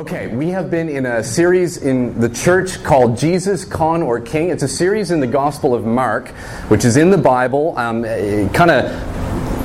Okay, 0.00 0.28
we 0.28 0.48
have 0.48 0.70
been 0.70 0.88
in 0.88 1.04
a 1.04 1.22
series 1.22 1.76
in 1.76 2.18
the 2.18 2.30
church 2.30 2.82
called 2.82 3.18
Jesus, 3.18 3.66
Con, 3.66 4.02
or 4.02 4.18
King. 4.18 4.48
It's 4.48 4.62
a 4.62 4.68
series 4.68 5.10
in 5.10 5.20
the 5.20 5.26
Gospel 5.26 5.74
of 5.74 5.84
Mark, 5.84 6.28
which 6.68 6.86
is 6.86 6.96
in 6.96 7.10
the 7.10 7.18
Bible, 7.18 7.76
um, 7.76 8.04
kind 8.04 8.70
of 8.70 9.19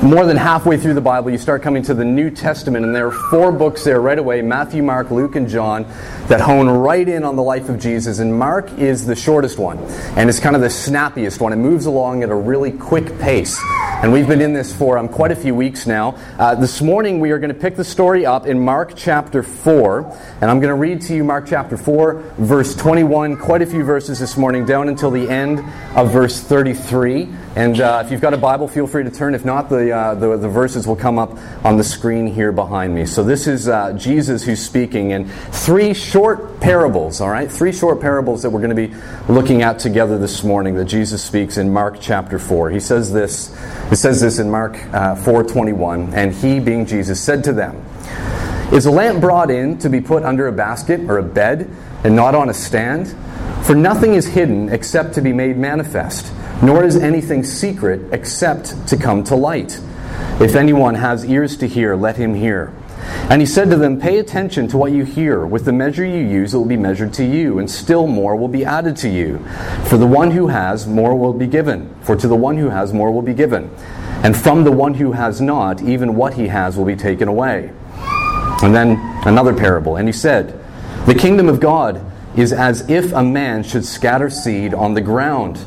more 0.06 0.24
than 0.24 0.36
halfway 0.36 0.76
through 0.76 0.94
the 0.94 1.00
Bible, 1.00 1.30
you 1.30 1.38
start 1.38 1.62
coming 1.62 1.82
to 1.82 1.94
the 1.94 2.04
New 2.04 2.30
Testament, 2.30 2.84
and 2.84 2.94
there 2.94 3.08
are 3.08 3.30
four 3.30 3.50
books 3.50 3.82
there 3.82 4.00
right 4.00 4.18
away 4.18 4.40
Matthew, 4.40 4.82
Mark, 4.82 5.10
Luke, 5.10 5.34
and 5.34 5.48
John 5.48 5.84
that 6.28 6.40
hone 6.40 6.68
right 6.68 7.08
in 7.08 7.24
on 7.24 7.34
the 7.34 7.42
life 7.42 7.68
of 7.68 7.78
Jesus. 7.78 8.20
And 8.20 8.38
Mark 8.38 8.70
is 8.78 9.04
the 9.04 9.16
shortest 9.16 9.58
one, 9.58 9.78
and 10.16 10.28
it's 10.30 10.38
kind 10.38 10.54
of 10.54 10.62
the 10.62 10.70
snappiest 10.70 11.40
one. 11.40 11.52
It 11.52 11.56
moves 11.56 11.86
along 11.86 12.22
at 12.22 12.30
a 12.30 12.34
really 12.34 12.70
quick 12.70 13.18
pace. 13.18 13.60
And 14.02 14.12
we've 14.12 14.28
been 14.28 14.42
in 14.42 14.52
this 14.52 14.76
for 14.76 14.98
um, 14.98 15.08
quite 15.08 15.32
a 15.32 15.36
few 15.36 15.54
weeks 15.54 15.86
now. 15.86 16.10
Uh, 16.38 16.54
this 16.54 16.82
morning, 16.82 17.18
we 17.18 17.30
are 17.30 17.38
going 17.38 17.52
to 17.52 17.58
pick 17.58 17.76
the 17.76 17.84
story 17.84 18.26
up 18.26 18.46
in 18.46 18.60
Mark 18.60 18.92
chapter 18.94 19.42
4. 19.42 20.02
And 20.42 20.50
I'm 20.50 20.60
going 20.60 20.68
to 20.68 20.74
read 20.74 21.00
to 21.02 21.14
you 21.14 21.24
Mark 21.24 21.46
chapter 21.48 21.78
4, 21.78 22.34
verse 22.38 22.76
21, 22.76 23.38
quite 23.38 23.62
a 23.62 23.66
few 23.66 23.82
verses 23.82 24.20
this 24.20 24.36
morning, 24.36 24.66
down 24.66 24.88
until 24.88 25.10
the 25.10 25.28
end 25.28 25.60
of 25.96 26.12
verse 26.12 26.40
33. 26.42 27.28
And 27.56 27.80
uh, 27.80 28.02
if 28.04 28.12
you've 28.12 28.20
got 28.20 28.34
a 28.34 28.36
Bible, 28.36 28.68
feel 28.68 28.86
free 28.86 29.02
to 29.02 29.10
turn. 29.10 29.34
If 29.34 29.46
not, 29.46 29.70
the, 29.70 29.95
uh, 29.96 30.14
the, 30.14 30.36
the, 30.36 30.48
verses 30.48 30.86
will 30.86 30.96
come 30.96 31.18
up 31.18 31.36
on 31.64 31.76
the 31.76 31.84
screen 31.84 32.26
here 32.26 32.52
behind 32.52 32.94
me. 32.94 33.06
So 33.06 33.24
this 33.24 33.46
is 33.46 33.66
uh, 33.66 33.94
Jesus 33.94 34.44
who's 34.44 34.64
speaking 34.64 35.10
in 35.10 35.28
three 35.28 35.94
short 35.94 36.60
parables, 36.60 37.20
all 37.20 37.30
right? 37.30 37.50
Three 37.50 37.72
short 37.72 38.00
parables 38.00 38.42
that 38.42 38.50
we're 38.50 38.60
going 38.60 38.76
to 38.76 38.88
be 38.88 38.94
looking 39.32 39.62
at 39.62 39.78
together 39.78 40.18
this 40.18 40.44
morning 40.44 40.74
that 40.76 40.84
Jesus 40.84 41.24
speaks 41.24 41.56
in 41.56 41.72
Mark 41.72 41.98
chapter 42.00 42.38
4. 42.38 42.70
He 42.70 42.80
says 42.80 43.12
this, 43.12 43.56
it 43.90 43.96
says 43.96 44.20
this 44.20 44.38
in 44.38 44.50
Mark 44.50 44.76
uh, 44.94 45.16
4.21, 45.16 46.12
and 46.12 46.32
he, 46.32 46.60
being 46.60 46.86
Jesus, 46.86 47.20
said 47.20 47.42
to 47.44 47.52
them, 47.52 47.84
Is 48.72 48.86
a 48.86 48.90
lamp 48.90 49.20
brought 49.20 49.50
in 49.50 49.78
to 49.78 49.88
be 49.88 50.00
put 50.00 50.22
under 50.22 50.46
a 50.46 50.52
basket 50.52 51.00
or 51.08 51.18
a 51.18 51.22
bed 51.22 51.68
and 52.04 52.14
not 52.14 52.34
on 52.34 52.50
a 52.50 52.54
stand? 52.54 53.16
For 53.64 53.74
nothing 53.74 54.14
is 54.14 54.26
hidden 54.26 54.68
except 54.68 55.14
to 55.14 55.20
be 55.20 55.32
made 55.32 55.56
manifest 55.56 56.32
nor 56.62 56.84
is 56.84 56.96
anything 56.96 57.44
secret 57.44 58.00
except 58.12 58.86
to 58.88 58.96
come 58.96 59.22
to 59.24 59.34
light. 59.34 59.80
If 60.40 60.54
anyone 60.54 60.94
has 60.94 61.24
ears 61.24 61.56
to 61.58 61.68
hear, 61.68 61.96
let 61.96 62.16
him 62.16 62.34
hear. 62.34 62.72
And 63.28 63.40
he 63.40 63.46
said 63.46 63.70
to 63.70 63.76
them, 63.76 64.00
Pay 64.00 64.18
attention 64.18 64.68
to 64.68 64.76
what 64.76 64.92
you 64.92 65.04
hear. 65.04 65.44
With 65.44 65.64
the 65.64 65.72
measure 65.72 66.04
you 66.04 66.24
use, 66.24 66.54
it 66.54 66.58
will 66.58 66.64
be 66.64 66.76
measured 66.76 67.12
to 67.14 67.24
you, 67.24 67.58
and 67.58 67.70
still 67.70 68.06
more 68.06 68.36
will 68.36 68.48
be 68.48 68.64
added 68.64 68.96
to 68.98 69.08
you. 69.08 69.38
For 69.86 69.96
the 69.96 70.06
one 70.06 70.30
who 70.30 70.48
has, 70.48 70.86
more 70.86 71.14
will 71.14 71.32
be 71.32 71.46
given. 71.46 71.94
For 72.02 72.16
to 72.16 72.28
the 72.28 72.36
one 72.36 72.56
who 72.56 72.70
has, 72.70 72.92
more 72.92 73.10
will 73.10 73.22
be 73.22 73.34
given. 73.34 73.70
And 74.22 74.36
from 74.36 74.64
the 74.64 74.72
one 74.72 74.94
who 74.94 75.12
has 75.12 75.40
not, 75.40 75.82
even 75.82 76.16
what 76.16 76.34
he 76.34 76.48
has 76.48 76.76
will 76.76 76.84
be 76.84 76.96
taken 76.96 77.28
away. 77.28 77.70
And 78.62 78.74
then 78.74 78.96
another 79.26 79.54
parable. 79.54 79.96
And 79.96 80.08
he 80.08 80.12
said, 80.12 80.58
The 81.06 81.14
kingdom 81.14 81.48
of 81.48 81.60
God 81.60 82.00
is 82.36 82.52
as 82.52 82.88
if 82.88 83.12
a 83.12 83.22
man 83.22 83.62
should 83.62 83.84
scatter 83.84 84.30
seed 84.30 84.74
on 84.74 84.94
the 84.94 85.00
ground. 85.00 85.64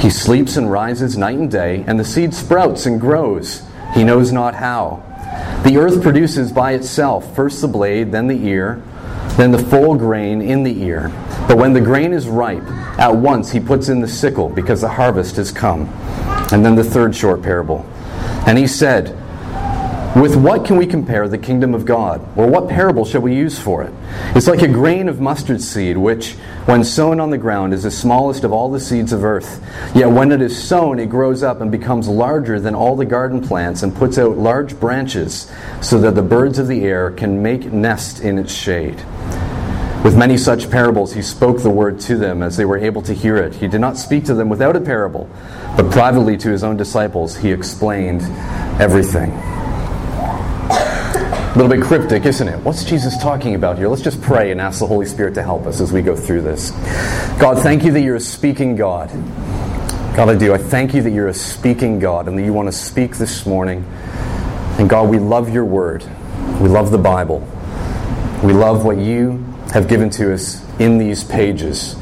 He 0.00 0.08
sleeps 0.08 0.56
and 0.56 0.72
rises 0.72 1.18
night 1.18 1.38
and 1.38 1.50
day, 1.50 1.84
and 1.86 2.00
the 2.00 2.04
seed 2.04 2.32
sprouts 2.32 2.86
and 2.86 2.98
grows. 2.98 3.62
He 3.92 4.02
knows 4.02 4.32
not 4.32 4.54
how. 4.54 5.02
The 5.64 5.76
earth 5.76 6.02
produces 6.02 6.52
by 6.52 6.72
itself 6.72 7.36
first 7.36 7.60
the 7.60 7.68
blade, 7.68 8.10
then 8.10 8.26
the 8.26 8.46
ear, 8.46 8.82
then 9.36 9.50
the 9.50 9.58
full 9.58 9.94
grain 9.94 10.40
in 10.40 10.62
the 10.62 10.82
ear. 10.82 11.10
But 11.46 11.58
when 11.58 11.74
the 11.74 11.82
grain 11.82 12.14
is 12.14 12.28
ripe, 12.28 12.66
at 12.98 13.14
once 13.14 13.50
he 13.50 13.60
puts 13.60 13.90
in 13.90 14.00
the 14.00 14.08
sickle, 14.08 14.48
because 14.48 14.80
the 14.80 14.88
harvest 14.88 15.36
has 15.36 15.52
come. 15.52 15.86
And 16.50 16.64
then 16.64 16.76
the 16.76 16.84
third 16.84 17.14
short 17.14 17.42
parable. 17.42 17.84
And 18.46 18.56
he 18.56 18.66
said, 18.66 19.19
with 20.16 20.34
what 20.34 20.64
can 20.64 20.76
we 20.76 20.86
compare 20.86 21.28
the 21.28 21.38
kingdom 21.38 21.72
of 21.72 21.84
God? 21.84 22.20
Or 22.36 22.48
what 22.48 22.68
parable 22.68 23.04
shall 23.04 23.20
we 23.20 23.34
use 23.34 23.60
for 23.60 23.84
it? 23.84 23.94
It's 24.34 24.48
like 24.48 24.62
a 24.62 24.68
grain 24.68 25.08
of 25.08 25.20
mustard 25.20 25.62
seed, 25.62 25.96
which, 25.96 26.32
when 26.64 26.82
sown 26.82 27.20
on 27.20 27.30
the 27.30 27.38
ground, 27.38 27.72
is 27.72 27.84
the 27.84 27.92
smallest 27.92 28.42
of 28.42 28.52
all 28.52 28.70
the 28.70 28.80
seeds 28.80 29.12
of 29.12 29.24
earth. 29.24 29.64
Yet 29.94 30.10
when 30.10 30.32
it 30.32 30.42
is 30.42 30.60
sown, 30.60 30.98
it 30.98 31.06
grows 31.06 31.44
up 31.44 31.60
and 31.60 31.70
becomes 31.70 32.08
larger 32.08 32.58
than 32.58 32.74
all 32.74 32.96
the 32.96 33.04
garden 33.04 33.40
plants 33.40 33.84
and 33.84 33.94
puts 33.94 34.18
out 34.18 34.36
large 34.36 34.78
branches, 34.80 35.50
so 35.80 36.00
that 36.00 36.16
the 36.16 36.22
birds 36.22 36.58
of 36.58 36.66
the 36.66 36.84
air 36.84 37.12
can 37.12 37.40
make 37.40 37.72
nest 37.72 38.20
in 38.20 38.36
its 38.36 38.52
shade. 38.52 38.96
With 40.02 40.16
many 40.16 40.38
such 40.38 40.70
parables, 40.70 41.12
he 41.12 41.22
spoke 41.22 41.62
the 41.62 41.70
word 41.70 42.00
to 42.00 42.16
them 42.16 42.42
as 42.42 42.56
they 42.56 42.64
were 42.64 42.78
able 42.78 43.02
to 43.02 43.14
hear 43.14 43.36
it. 43.36 43.54
He 43.54 43.68
did 43.68 43.80
not 43.80 43.96
speak 43.96 44.24
to 44.24 44.34
them 44.34 44.48
without 44.48 44.74
a 44.74 44.80
parable, 44.80 45.30
but 45.76 45.92
privately 45.92 46.36
to 46.38 46.50
his 46.50 46.64
own 46.64 46.76
disciples, 46.76 47.36
he 47.36 47.52
explained 47.52 48.22
everything. 48.80 49.30
A 51.50 51.58
little 51.58 51.68
bit 51.68 51.82
cryptic, 51.82 52.26
isn't 52.26 52.46
it? 52.46 52.60
What's 52.60 52.84
Jesus 52.84 53.18
talking 53.18 53.56
about 53.56 53.76
here? 53.76 53.88
Let's 53.88 54.02
just 54.02 54.22
pray 54.22 54.52
and 54.52 54.60
ask 54.60 54.78
the 54.78 54.86
Holy 54.86 55.04
Spirit 55.04 55.34
to 55.34 55.42
help 55.42 55.66
us 55.66 55.80
as 55.80 55.92
we 55.92 56.00
go 56.00 56.14
through 56.14 56.42
this. 56.42 56.70
God, 57.40 57.60
thank 57.60 57.82
you 57.82 57.90
that 57.90 58.02
you're 58.02 58.14
a 58.14 58.20
speaking 58.20 58.76
God. 58.76 59.08
God, 60.14 60.28
I 60.28 60.36
do. 60.36 60.54
I 60.54 60.58
thank 60.58 60.94
you 60.94 61.02
that 61.02 61.10
you're 61.10 61.26
a 61.26 61.34
speaking 61.34 61.98
God 61.98 62.28
and 62.28 62.38
that 62.38 62.44
you 62.44 62.52
want 62.52 62.68
to 62.68 62.72
speak 62.72 63.16
this 63.16 63.46
morning. 63.46 63.84
And 64.78 64.88
God, 64.88 65.10
we 65.10 65.18
love 65.18 65.52
your 65.52 65.64
word. 65.64 66.04
We 66.60 66.68
love 66.68 66.92
the 66.92 66.98
Bible. 66.98 67.40
We 68.44 68.52
love 68.52 68.84
what 68.84 68.98
you 68.98 69.38
have 69.72 69.88
given 69.88 70.08
to 70.10 70.32
us 70.32 70.64
in 70.78 70.98
these 70.98 71.24
pages. 71.24 71.96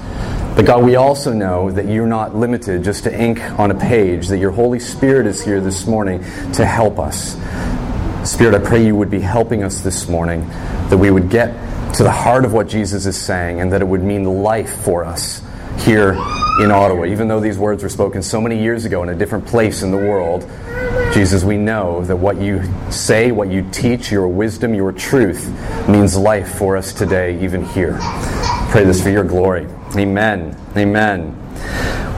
But 0.57 0.67
God, 0.67 0.85
we 0.85 0.97
also 0.97 1.33
know 1.33 1.71
that 1.71 1.87
you're 1.87 2.07
not 2.07 2.37
limited 2.37 2.85
just 2.85 3.05
to 3.05 3.19
ink 3.19 3.41
on 3.59 3.71
a 3.71 3.75
page, 3.75 4.29
that 4.29 4.39
your 4.39 4.51
Holy 4.51 4.79
Spirit 4.79 5.27
is 5.27 5.43
here 5.43 5.63
this 5.63 5.87
morning 5.87 6.21
to 6.53 6.67
help 6.67 6.99
us. 6.99 7.35
Spirit, 8.25 8.55
I 8.55 8.59
pray 8.59 8.85
you 8.85 8.95
would 8.95 9.11
be 9.11 9.21
helping 9.21 9.63
us 9.63 9.81
this 9.81 10.09
morning, 10.09 10.47
that 10.91 10.99
we 10.99 11.11
would 11.11 11.31
get 11.31 11.55
to 11.95 12.03
the 12.03 12.11
heart 12.11 12.45
of 12.45 12.53
what 12.53 12.69
Jesus 12.69 13.07
is 13.07 13.17
saying, 13.17 13.61
and 13.61 13.73
that 13.73 13.81
it 13.81 13.87
would 13.87 14.03
mean 14.03 14.25
life 14.25 14.83
for 14.83 15.05
us 15.05 15.43
here 15.79 16.13
in 16.61 16.71
Ottawa. 16.71 17.05
Even 17.05 17.29
though 17.29 17.41
these 17.41 17.57
words 17.57 17.83
were 17.83 17.89
spoken 17.89 18.23
so 18.23 18.41
many 18.41 18.61
years 18.61 18.85
ago 18.85 19.03
in 19.03 19.09
a 19.09 19.15
different 19.15 19.47
place 19.47 19.83
in 19.83 19.91
the 19.91 19.97
world, 19.97 20.49
Jesus, 21.15 21.45
we 21.45 21.57
know 21.57 22.05
that 22.05 22.17
what 22.17 22.41
you 22.41 22.63
say, 22.91 23.33
what 23.33 23.49
you 23.49 23.67
teach, 23.71 24.11
your 24.13 24.29
wisdom, 24.29 24.75
your 24.75 24.93
truth 24.93 25.49
means 25.89 26.17
life 26.17 26.59
for 26.59 26.77
us 26.77 26.93
today, 26.93 27.43
even 27.43 27.65
here. 27.65 27.97
Pray 28.71 28.85
this 28.85 29.03
for 29.03 29.11
your 29.11 29.25
glory. 29.25 29.67
Amen. 29.97 30.57
Amen. 30.77 31.35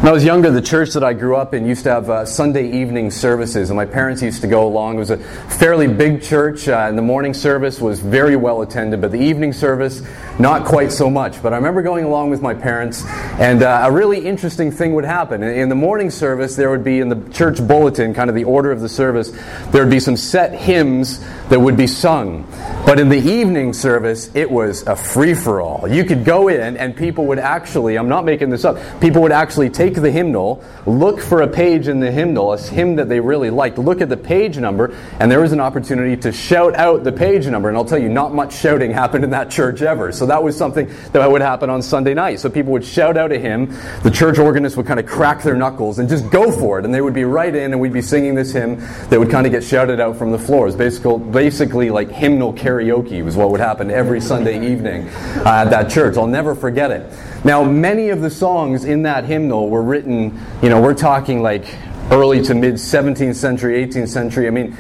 When 0.01 0.09
I 0.09 0.13
was 0.13 0.25
younger, 0.25 0.51
the 0.51 0.63
church 0.63 0.95
that 0.95 1.05
I 1.05 1.13
grew 1.13 1.37
up 1.37 1.53
in 1.53 1.67
used 1.67 1.83
to 1.83 1.91
have 1.91 2.09
uh, 2.09 2.25
Sunday 2.25 2.71
evening 2.71 3.11
services, 3.11 3.69
and 3.69 3.77
my 3.77 3.85
parents 3.85 4.23
used 4.23 4.41
to 4.41 4.47
go 4.47 4.67
along. 4.67 4.97
It 4.97 5.01
was 5.01 5.11
a 5.11 5.19
fairly 5.19 5.89
big 5.89 6.23
church, 6.23 6.69
uh, 6.69 6.87
and 6.89 6.97
the 6.97 7.03
morning 7.03 7.35
service 7.35 7.83
was 7.83 8.01
very 8.01 8.35
well 8.35 8.63
attended, 8.63 9.03
but 9.03 9.13
the 9.13 9.21
evening 9.21 9.53
service, 9.53 10.01
not 10.41 10.65
quite 10.65 10.91
so 10.91 11.11
much. 11.11 11.43
But 11.43 11.53
I 11.53 11.57
remember 11.57 11.83
going 11.83 12.05
along 12.05 12.31
with 12.31 12.43
my 12.43 12.55
parents, 12.55 13.05
and 13.39 13.63
uh, 13.63 13.83
a 13.85 13.93
really 13.93 14.27
interesting 14.27 14.73
thing 14.73 14.95
would 14.95 15.05
happen. 15.05 15.43
In 15.43 15.69
the 15.69 15.75
morning 15.75 16.11
service, 16.11 16.57
there 16.57 16.71
would 16.71 16.83
be 16.83 17.01
in 17.01 17.09
the 17.09 17.31
church 17.31 17.67
bulletin, 17.67 18.15
kind 18.15 18.31
of 18.31 18.35
the 18.35 18.45
order 18.45 18.73
of 18.73 18.81
the 18.81 18.89
service, 18.89 19.31
there 19.71 19.83
would 19.85 19.91
be 19.91 20.01
some 20.01 20.17
set 20.17 20.55
hymns 20.55 21.21
that 21.49 21.61
would 21.61 21.77
be 21.77 21.87
sung. 21.87 22.47
But 22.87 22.99
in 22.99 23.09
the 23.09 23.19
evening 23.19 23.73
service, 23.73 24.31
it 24.35 24.51
was 24.51 24.87
a 24.87 24.97
free 24.97 25.35
for 25.35 25.61
all. 25.61 25.87
You 25.87 26.05
could 26.05 26.25
go 26.25 26.49
in, 26.49 26.77
and 26.77 26.97
people 26.97 27.27
would 27.27 27.39
actually, 27.39 27.97
I'm 27.97 28.09
not 28.09 28.25
making 28.25 28.51
this 28.51 28.65
up, 28.65 28.79
people 29.01 29.23
would 29.23 29.33
actually 29.33 29.69
take 29.69 29.95
the 29.95 30.11
hymnal, 30.11 30.65
look 30.87 31.21
for 31.21 31.43
a 31.43 31.49
page 31.49 31.89
in 31.89 32.01
the 32.01 32.11
hymnal, 32.11 32.53
a 32.53 32.59
hymn 32.59 32.97
that 32.97 33.09
they 33.09 33.21
really 33.21 33.51
liked, 33.51 33.79
look 33.79 34.01
at 34.01 34.09
the 34.09 34.17
page 34.17 34.59
number, 34.59 34.97
and 35.19 35.31
there 35.31 35.41
was 35.41 35.53
an 35.53 35.61
opportunity 35.61 36.17
to 36.17 36.33
shout 36.33 36.75
out 36.77 37.05
the 37.05 37.13
page 37.13 37.47
number. 37.47 37.69
And 37.69 37.77
I'll 37.77 37.85
tell 37.85 37.99
you, 37.99 38.09
not 38.09 38.35
much 38.35 38.57
shouting 38.57 38.91
happened 38.91 39.25
in 39.25 39.31
that 39.31 39.51
church 39.51 39.83
ever. 39.83 40.13
So 40.13 40.27
that 40.31 40.43
was 40.43 40.57
something 40.57 40.91
that 41.13 41.31
would 41.31 41.43
happen 41.43 41.69
on 41.71 41.83
Sunday 41.83 42.15
night. 42.15 42.41
So 42.41 42.49
people 42.49 42.73
would 42.73 42.85
shout 42.85 43.17
out 43.17 43.33
a 43.33 43.39
hymn, 43.39 43.75
the 44.03 44.11
church 44.11 44.39
organist 44.39 44.77
would 44.77 44.87
kind 44.87 45.01
of 45.01 45.07
crack 45.07 45.43
their 45.43 45.57
knuckles 45.57 45.99
and 45.99 46.09
just 46.09 46.31
go 46.31 46.51
for 46.51 46.79
it. 46.79 46.85
And 46.85 46.95
they 46.95 47.01
would 47.01 47.15
be 47.15 47.25
right 47.25 47.55
in, 47.55 47.73
and 47.73 47.81
we'd 47.81 47.93
be 47.93 48.03
singing 48.03 48.35
this 48.35 48.53
hymn 48.53 48.81
that 49.11 49.19
would 49.19 49.31
kind 49.31 49.47
of 49.47 49.53
get 49.53 49.63
shouted 49.63 50.01
out 50.01 50.17
from 50.17 50.33
the 50.33 50.39
floors. 50.39 50.75
Basically, 50.75 51.19
basically 51.19 51.91
like 51.91 52.11
hymnal 52.11 52.53
karaoke 52.53 53.25
was 53.25 53.37
what 53.37 53.51
would 53.51 53.61
happen 53.61 53.91
every 53.91 54.21
Sunday 54.21 54.71
evening 54.73 55.09
uh, 55.09 55.65
at 55.65 55.71
that 55.71 55.91
church. 55.91 56.17
I'll 56.17 56.27
never 56.27 56.55
forget 56.55 56.91
it. 56.91 57.13
Now, 57.45 57.65
many 57.65 58.11
of 58.11 58.21
the 58.21 58.31
songs 58.31 58.85
in 58.85 59.03
that 59.03 59.25
hymnal 59.25 59.71
were 59.71 59.83
written, 59.83 60.39
you 60.63 60.69
know, 60.69 60.81
we're 60.81 60.95
talking 60.95 61.43
like 61.43 61.65
early 62.11 62.43
to 62.43 62.55
mid 62.55 62.75
17th 62.75 63.35
century, 63.35 63.87
18th 63.87 64.09
century. 64.09 64.47
I 64.47 64.51
mean, 64.51 64.77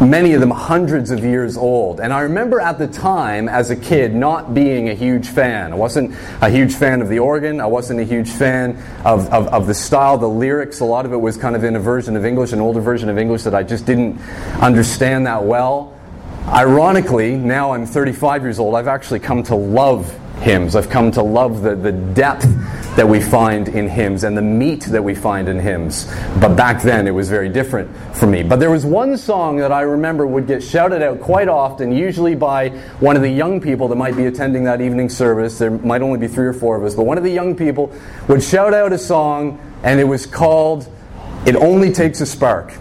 many 0.00 0.32
of 0.32 0.40
them 0.40 0.50
hundreds 0.50 1.10
of 1.10 1.24
years 1.24 1.56
old. 1.56 2.00
And 2.00 2.12
I 2.12 2.20
remember 2.20 2.60
at 2.60 2.78
the 2.78 2.88
time, 2.88 3.48
as 3.48 3.70
a 3.70 3.76
kid, 3.76 4.14
not 4.14 4.54
being 4.54 4.88
a 4.88 4.94
huge 4.94 5.28
fan. 5.28 5.72
I 5.72 5.76
wasn't 5.76 6.16
a 6.40 6.50
huge 6.50 6.74
fan 6.74 7.00
of 7.00 7.08
the 7.08 7.20
organ. 7.20 7.60
I 7.60 7.66
wasn't 7.66 8.00
a 8.00 8.04
huge 8.04 8.30
fan 8.30 8.76
of, 9.04 9.28
of, 9.32 9.48
of, 9.48 9.66
the 9.66 9.74
style, 9.74 10.18
the 10.18 10.28
lyrics. 10.28 10.80
A 10.80 10.84
lot 10.84 11.06
of 11.06 11.12
it 11.12 11.16
was 11.16 11.36
kind 11.36 11.54
of 11.54 11.64
in 11.64 11.76
a 11.76 11.80
version 11.80 12.16
of 12.16 12.24
English, 12.24 12.52
an 12.52 12.60
older 12.60 12.80
version 12.80 13.08
of 13.08 13.18
English 13.18 13.42
that 13.44 13.54
I 13.54 13.62
just 13.62 13.86
didn't 13.86 14.20
understand 14.60 15.26
that 15.26 15.44
well. 15.44 15.96
Ironically, 16.46 17.36
now 17.36 17.72
I'm 17.72 17.86
35 17.86 18.42
years 18.42 18.58
old, 18.58 18.74
I've 18.74 18.88
actually 18.88 19.20
come 19.20 19.42
to 19.44 19.54
love 19.54 20.20
hymns. 20.44 20.76
I've 20.76 20.90
come 20.90 21.10
to 21.12 21.22
love 21.22 21.62
the, 21.62 21.74
the 21.74 21.90
depth 21.90 22.46
that 22.96 23.08
we 23.08 23.20
find 23.20 23.66
in 23.68 23.88
hymns 23.88 24.24
and 24.24 24.36
the 24.36 24.42
meat 24.42 24.82
that 24.84 25.02
we 25.02 25.14
find 25.14 25.48
in 25.48 25.58
hymns. 25.58 26.04
But 26.38 26.54
back 26.54 26.82
then 26.82 27.08
it 27.08 27.10
was 27.10 27.30
very 27.30 27.48
different 27.48 27.90
for 28.14 28.26
me. 28.26 28.42
But 28.42 28.60
there 28.60 28.70
was 28.70 28.84
one 28.84 29.16
song 29.16 29.56
that 29.56 29.72
I 29.72 29.80
remember 29.80 30.26
would 30.26 30.46
get 30.46 30.62
shouted 30.62 31.02
out 31.02 31.20
quite 31.20 31.48
often, 31.48 31.90
usually 31.90 32.34
by 32.34 32.68
one 33.00 33.16
of 33.16 33.22
the 33.22 33.30
young 33.30 33.60
people 33.60 33.88
that 33.88 33.96
might 33.96 34.16
be 34.16 34.26
attending 34.26 34.64
that 34.64 34.82
evening 34.82 35.08
service. 35.08 35.58
There 35.58 35.70
might 35.70 36.02
only 36.02 36.18
be 36.18 36.28
three 36.28 36.46
or 36.46 36.52
four 36.52 36.76
of 36.76 36.84
us, 36.84 36.94
but 36.94 37.04
one 37.04 37.16
of 37.18 37.24
the 37.24 37.32
young 37.32 37.56
people 37.56 37.90
would 38.28 38.42
shout 38.42 38.74
out 38.74 38.92
a 38.92 38.98
song, 38.98 39.58
and 39.82 39.98
it 39.98 40.04
was 40.04 40.26
called 40.26 40.88
It 41.46 41.56
Only 41.56 41.90
Takes 41.90 42.20
a 42.20 42.26
Spark. 42.26 42.74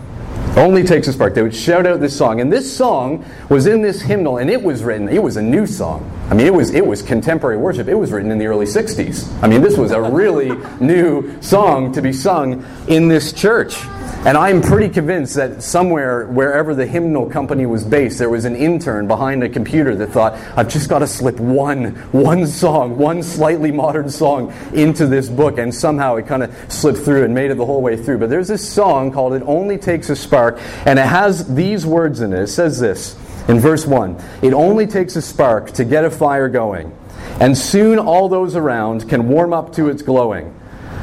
Only 0.55 0.83
takes 0.83 1.07
a 1.07 1.13
spark. 1.13 1.33
They 1.33 1.41
would 1.41 1.55
shout 1.55 1.87
out 1.87 1.99
this 1.99 2.15
song, 2.15 2.39
and 2.39 2.53
this 2.53 2.71
song 2.71 3.25
was 3.49 3.65
in 3.65 3.81
this 3.81 4.01
hymnal, 4.01 4.37
and 4.37 4.51
it 4.51 4.61
was 4.61 4.83
written. 4.83 5.09
It 5.09 5.23
was 5.23 5.35
a 5.35 5.41
new 5.41 5.65
song. 5.65 6.12
I 6.33 6.35
mean, 6.35 6.47
it 6.47 6.53
was 6.55 6.71
it 6.71 6.83
was 6.83 7.03
contemporary 7.03 7.57
worship. 7.57 7.87
It 7.87 7.93
was 7.93 8.11
written 8.11 8.31
in 8.31 8.39
the 8.39 8.47
early 8.47 8.65
'60s. 8.65 9.31
I 9.43 9.47
mean, 9.47 9.61
this 9.61 9.77
was 9.77 9.91
a 9.91 10.01
really 10.01 10.49
new 10.83 11.39
song 11.43 11.91
to 11.91 12.01
be 12.01 12.11
sung 12.11 12.65
in 12.87 13.07
this 13.07 13.31
church. 13.33 13.77
And 14.25 14.35
I'm 14.35 14.59
pretty 14.59 14.89
convinced 14.89 15.35
that 15.35 15.61
somewhere, 15.61 16.25
wherever 16.25 16.73
the 16.73 16.87
hymnal 16.87 17.29
company 17.29 17.67
was 17.67 17.83
based, 17.83 18.17
there 18.17 18.31
was 18.31 18.45
an 18.45 18.55
intern 18.55 19.05
behind 19.05 19.43
a 19.43 19.49
computer 19.49 19.95
that 19.95 20.07
thought, 20.07 20.33
I've 20.57 20.69
just 20.69 20.89
got 20.89 20.99
to 20.99 21.07
slip 21.07 21.39
one, 21.39 21.93
one 22.13 22.47
song, 22.47 22.97
one 22.97 23.21
slightly 23.21 23.71
modern 23.71 24.09
song 24.09 24.53
into 24.73 25.05
this 25.05 25.29
book. 25.29 25.59
And 25.59 25.75
somehow 25.75 26.15
it 26.15 26.25
kind 26.25 26.41
of 26.41 26.55
slipped 26.71 26.99
through 26.99 27.25
and 27.25 27.35
made 27.35 27.51
it 27.51 27.57
the 27.57 27.65
whole 27.65 27.81
way 27.83 27.95
through. 27.95 28.17
But 28.17 28.31
there's 28.31 28.47
this 28.47 28.67
song 28.67 29.11
called 29.11 29.33
It 29.33 29.43
Only 29.45 29.77
Takes 29.77 30.09
a 30.09 30.15
Spark, 30.15 30.57
and 30.87 30.97
it 30.97 31.05
has 31.05 31.53
these 31.53 31.85
words 31.85 32.21
in 32.21 32.33
it. 32.33 32.43
It 32.43 32.47
says 32.47 32.79
this 32.79 33.15
in 33.47 33.59
verse 33.59 33.85
1 33.85 34.21
It 34.41 34.53
only 34.53 34.87
takes 34.87 35.15
a 35.15 35.21
spark 35.21 35.71
to 35.71 35.85
get 35.85 36.03
a 36.05 36.09
fire 36.09 36.49
going, 36.49 36.95
and 37.39 37.57
soon 37.57 37.99
all 37.99 38.29
those 38.29 38.55
around 38.55 39.09
can 39.09 39.27
warm 39.27 39.53
up 39.53 39.73
to 39.73 39.89
its 39.89 40.01
glowing. 40.01 40.53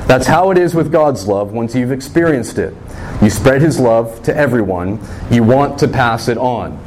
That's 0.06 0.26
how 0.26 0.50
it 0.50 0.58
is 0.58 0.74
with 0.74 0.90
God's 0.90 1.28
love 1.28 1.52
once 1.52 1.74
you've 1.74 1.92
experienced 1.92 2.58
it. 2.58 2.74
You 3.22 3.30
spread 3.30 3.62
His 3.62 3.78
love 3.78 4.22
to 4.24 4.36
everyone, 4.36 4.98
you 5.30 5.44
want 5.44 5.78
to 5.80 5.88
pass 5.88 6.28
it 6.28 6.38
on. 6.38 6.78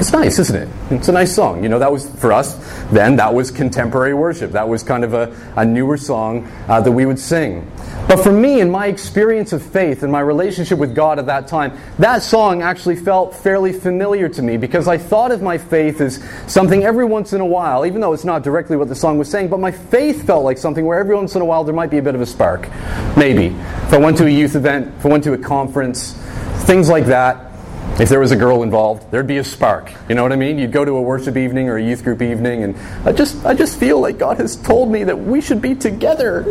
It's 0.00 0.14
nice, 0.14 0.38
isn't 0.38 0.56
it? 0.56 0.68
It's 0.90 1.08
a 1.08 1.12
nice 1.12 1.34
song. 1.34 1.62
You 1.62 1.68
know, 1.68 1.78
that 1.78 1.92
was, 1.92 2.08
for 2.18 2.32
us 2.32 2.54
then, 2.90 3.16
that 3.16 3.34
was 3.34 3.50
contemporary 3.50 4.14
worship. 4.14 4.52
That 4.52 4.66
was 4.66 4.82
kind 4.82 5.04
of 5.04 5.12
a, 5.12 5.36
a 5.56 5.64
newer 5.66 5.98
song 5.98 6.50
uh, 6.68 6.80
that 6.80 6.90
we 6.90 7.04
would 7.04 7.18
sing. 7.18 7.70
But 8.08 8.22
for 8.22 8.32
me, 8.32 8.62
in 8.62 8.70
my 8.70 8.86
experience 8.86 9.52
of 9.52 9.62
faith 9.62 10.02
and 10.02 10.10
my 10.10 10.20
relationship 10.20 10.78
with 10.78 10.94
God 10.94 11.18
at 11.18 11.26
that 11.26 11.48
time, 11.48 11.78
that 11.98 12.22
song 12.22 12.62
actually 12.62 12.96
felt 12.96 13.36
fairly 13.36 13.74
familiar 13.74 14.30
to 14.30 14.40
me 14.40 14.56
because 14.56 14.88
I 14.88 14.96
thought 14.96 15.32
of 15.32 15.42
my 15.42 15.58
faith 15.58 16.00
as 16.00 16.24
something 16.46 16.82
every 16.82 17.04
once 17.04 17.34
in 17.34 17.42
a 17.42 17.46
while, 17.46 17.84
even 17.84 18.00
though 18.00 18.14
it's 18.14 18.24
not 18.24 18.42
directly 18.42 18.78
what 18.78 18.88
the 18.88 18.94
song 18.94 19.18
was 19.18 19.30
saying, 19.30 19.48
but 19.48 19.60
my 19.60 19.70
faith 19.70 20.26
felt 20.26 20.44
like 20.44 20.56
something 20.56 20.86
where 20.86 20.98
every 20.98 21.14
once 21.14 21.34
in 21.34 21.42
a 21.42 21.44
while 21.44 21.62
there 21.62 21.74
might 21.74 21.90
be 21.90 21.98
a 21.98 22.02
bit 22.02 22.14
of 22.14 22.22
a 22.22 22.26
spark. 22.26 22.70
Maybe. 23.18 23.48
If 23.48 23.92
I 23.92 23.98
went 23.98 24.16
to 24.16 24.24
a 24.24 24.30
youth 24.30 24.56
event, 24.56 24.94
if 24.96 25.04
I 25.04 25.10
went 25.10 25.24
to 25.24 25.34
a 25.34 25.38
conference, 25.38 26.14
things 26.64 26.88
like 26.88 27.04
that, 27.04 27.49
if 28.00 28.08
there 28.08 28.18
was 28.18 28.32
a 28.32 28.36
girl 28.36 28.62
involved, 28.62 29.10
there'd 29.10 29.26
be 29.26 29.38
a 29.38 29.44
spark. 29.44 29.92
You 30.08 30.14
know 30.14 30.22
what 30.22 30.32
I 30.32 30.36
mean? 30.36 30.58
You'd 30.58 30.72
go 30.72 30.86
to 30.86 30.92
a 30.92 31.02
worship 31.02 31.36
evening 31.36 31.68
or 31.68 31.76
a 31.76 31.82
youth 31.82 32.02
group 32.02 32.22
evening, 32.22 32.62
and 32.62 32.76
I 33.06 33.12
just, 33.12 33.44
I 33.44 33.52
just 33.52 33.78
feel 33.78 34.00
like 34.00 34.16
God 34.16 34.38
has 34.38 34.56
told 34.56 34.90
me 34.90 35.04
that 35.04 35.18
we 35.18 35.42
should 35.42 35.60
be 35.60 35.74
together. 35.74 36.44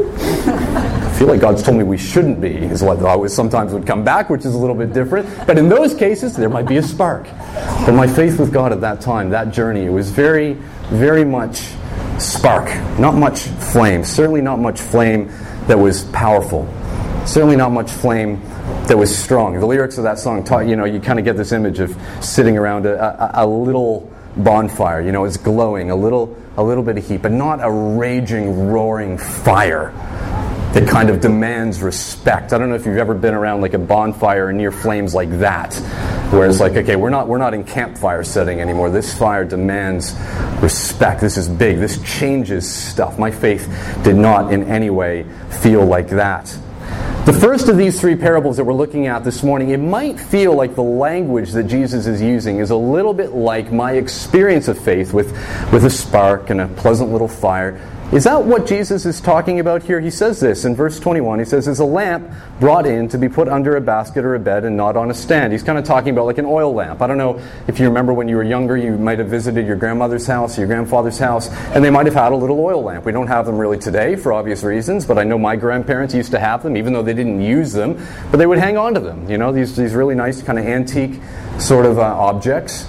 I 0.45 1.15
feel 1.17 1.27
like 1.27 1.41
God's 1.41 1.63
told 1.63 1.77
me 1.77 1.83
we 1.83 1.97
shouldn't 1.97 2.39
be, 2.39 2.55
is 2.55 2.83
what 2.83 2.99
I 2.99 3.09
always 3.09 3.33
sometimes 3.33 3.73
would 3.73 3.87
come 3.87 4.03
back, 4.03 4.29
which 4.29 4.45
is 4.45 4.53
a 4.53 4.57
little 4.59 4.75
bit 4.75 4.93
different. 4.93 5.27
But 5.47 5.57
in 5.57 5.69
those 5.69 5.95
cases, 5.95 6.35
there 6.35 6.49
might 6.49 6.67
be 6.67 6.77
a 6.77 6.83
spark. 6.83 7.23
But 7.85 7.93
my 7.93 8.05
faith 8.05 8.39
with 8.39 8.53
God 8.53 8.71
at 8.71 8.81
that 8.81 9.01
time, 9.01 9.31
that 9.31 9.51
journey, 9.51 9.85
it 9.85 9.91
was 9.91 10.11
very, 10.11 10.53
very 10.89 11.25
much 11.25 11.71
spark, 12.19 12.67
not 12.99 13.15
much 13.15 13.39
flame. 13.39 14.03
Certainly 14.03 14.41
not 14.41 14.59
much 14.59 14.79
flame 14.79 15.31
that 15.67 15.79
was 15.79 16.03
powerful. 16.05 16.71
Certainly 17.25 17.55
not 17.55 17.71
much 17.71 17.91
flame 17.91 18.41
that 18.89 18.97
was 18.97 19.15
strong. 19.15 19.59
The 19.59 19.65
lyrics 19.67 19.99
of 19.99 20.03
that 20.03 20.17
song 20.17 20.43
taught, 20.43 20.67
you 20.67 20.75
know, 20.75 20.85
you 20.85 20.99
kind 20.99 21.19
of 21.19 21.25
get 21.25 21.37
this 21.37 21.51
image 21.51 21.79
of 21.79 21.95
sitting 22.21 22.57
around 22.57 22.87
a, 22.87 23.39
a, 23.39 23.45
a, 23.45 23.47
little 23.47 24.11
bonfire, 24.35 24.99
you 24.99 25.11
know, 25.11 25.25
it's 25.25 25.37
glowing, 25.37 25.91
a 25.91 25.95
little, 25.95 26.35
a 26.57 26.63
little 26.63 26.83
bit 26.83 26.97
of 26.97 27.07
heat, 27.07 27.21
but 27.21 27.31
not 27.31 27.63
a 27.63 27.69
raging, 27.69 28.67
roaring 28.67 29.15
fire 29.19 29.91
that 30.73 30.87
kind 30.87 31.11
of 31.11 31.21
demands 31.21 31.83
respect. 31.83 32.51
I 32.51 32.57
don't 32.57 32.69
know 32.69 32.75
if 32.75 32.87
you've 32.87 32.97
ever 32.97 33.13
been 33.13 33.35
around 33.35 33.61
like 33.61 33.75
a 33.75 33.79
bonfire 33.79 34.51
near 34.51 34.71
flames 34.71 35.13
like 35.13 35.29
that, 35.37 35.75
where 36.31 36.49
it's 36.49 36.59
like, 36.59 36.73
okay, 36.73 36.95
we're 36.95 37.11
not, 37.11 37.27
we're 37.27 37.37
not 37.37 37.53
in 37.53 37.63
campfire 37.63 38.23
setting 38.23 38.59
anymore. 38.59 38.89
This 38.89 39.15
fire 39.15 39.45
demands 39.45 40.15
respect. 40.61 41.21
This 41.21 41.37
is 41.37 41.47
big. 41.47 41.77
This 41.77 42.01
changes 42.01 42.67
stuff. 42.67 43.19
My 43.19 43.29
faith 43.29 43.67
did 44.03 44.15
not 44.15 44.51
in 44.51 44.63
any 44.63 44.89
way 44.89 45.27
feel 45.61 45.85
like 45.85 46.09
that. 46.09 46.55
The 47.29 47.39
first 47.39 47.69
of 47.69 47.77
these 47.77 48.01
three 48.01 48.15
parables 48.15 48.57
that 48.57 48.63
we're 48.63 48.73
looking 48.73 49.05
at 49.05 49.23
this 49.23 49.43
morning, 49.43 49.69
it 49.69 49.77
might 49.77 50.19
feel 50.19 50.55
like 50.55 50.73
the 50.73 50.81
language 50.81 51.51
that 51.51 51.65
Jesus 51.65 52.07
is 52.07 52.19
using 52.19 52.57
is 52.57 52.71
a 52.71 52.75
little 52.75 53.13
bit 53.13 53.33
like 53.33 53.71
my 53.71 53.91
experience 53.91 54.67
of 54.67 54.79
faith 54.79 55.13
with, 55.13 55.31
with 55.71 55.85
a 55.85 55.91
spark 55.91 56.49
and 56.49 56.59
a 56.59 56.67
pleasant 56.69 57.11
little 57.11 57.27
fire. 57.27 57.79
Is 58.11 58.23
that 58.23 58.43
what 58.43 58.65
Jesus 58.65 59.05
is 59.05 59.21
talking 59.21 59.59
about 59.59 59.83
here? 59.83 59.99
He 59.99 60.09
says 60.09 60.39
this 60.39 60.65
in 60.65 60.75
verse 60.75 60.99
21. 60.99 61.37
He 61.37 61.45
says, 61.45 61.67
Is 61.67 61.77
a 61.77 61.85
lamp 61.85 62.27
brought 62.59 62.87
in 62.87 63.07
to 63.09 63.19
be 63.19 63.29
put 63.29 63.47
under 63.47 63.75
a 63.75 63.81
basket 63.81 64.25
or 64.25 64.33
a 64.33 64.39
bed 64.39 64.65
and 64.65 64.75
not 64.75 64.97
on 64.97 65.11
a 65.11 65.13
stand? 65.13 65.53
He's 65.53 65.61
kind 65.61 65.77
of 65.77 65.85
talking 65.85 66.09
about 66.13 66.25
like 66.25 66.39
an 66.39 66.47
oil 66.47 66.73
lamp. 66.73 67.03
I 67.03 67.07
don't 67.07 67.19
know 67.19 67.39
if 67.67 67.79
you 67.79 67.85
remember 67.85 68.11
when 68.11 68.27
you 68.27 68.35
were 68.37 68.43
younger, 68.43 68.75
you 68.75 68.97
might 68.97 69.19
have 69.19 69.27
visited 69.27 69.67
your 69.67 69.75
grandmother's 69.75 70.25
house, 70.25 70.57
your 70.57 70.65
grandfather's 70.65 71.19
house, 71.19 71.49
and 71.75 71.85
they 71.85 71.91
might 71.91 72.07
have 72.07 72.15
had 72.15 72.31
a 72.31 72.35
little 72.35 72.59
oil 72.59 72.81
lamp. 72.81 73.05
We 73.05 73.11
don't 73.11 73.27
have 73.27 73.45
them 73.45 73.59
really 73.59 73.77
today 73.77 74.15
for 74.15 74.33
obvious 74.33 74.63
reasons, 74.63 75.05
but 75.05 75.19
I 75.19 75.23
know 75.23 75.37
my 75.37 75.55
grandparents 75.55 76.15
used 76.15 76.31
to 76.31 76.39
have 76.39 76.63
them, 76.63 76.77
even 76.77 76.93
though 76.93 77.03
they 77.03 77.13
didn't 77.13 77.43
use 77.43 77.73
them, 77.73 78.03
but 78.31 78.37
they 78.37 78.47
would 78.47 78.57
hang 78.57 78.75
on 78.75 78.95
to 78.95 78.99
them. 78.99 79.29
You 79.29 79.37
know, 79.37 79.51
these, 79.51 79.75
these 79.75 79.93
really 79.93 80.15
nice 80.15 80.41
kind 80.41 80.57
of 80.57 80.65
antique 80.65 81.21
sort 81.59 81.85
of 81.85 81.99
uh, 81.99 82.01
objects. 82.01 82.87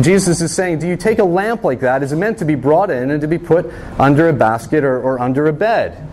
Jesus 0.00 0.40
is 0.42 0.52
saying, 0.52 0.80
Do 0.80 0.86
you 0.86 0.96
take 0.96 1.18
a 1.18 1.24
lamp 1.24 1.64
like 1.64 1.80
that? 1.80 2.02
Is 2.02 2.12
it 2.12 2.16
meant 2.16 2.38
to 2.38 2.44
be 2.44 2.54
brought 2.54 2.90
in 2.90 3.10
and 3.10 3.20
to 3.20 3.28
be 3.28 3.38
put 3.38 3.72
under 3.98 4.28
a 4.28 4.32
basket 4.32 4.84
or, 4.84 5.00
or 5.00 5.18
under 5.20 5.46
a 5.46 5.52
bed? 5.52 6.06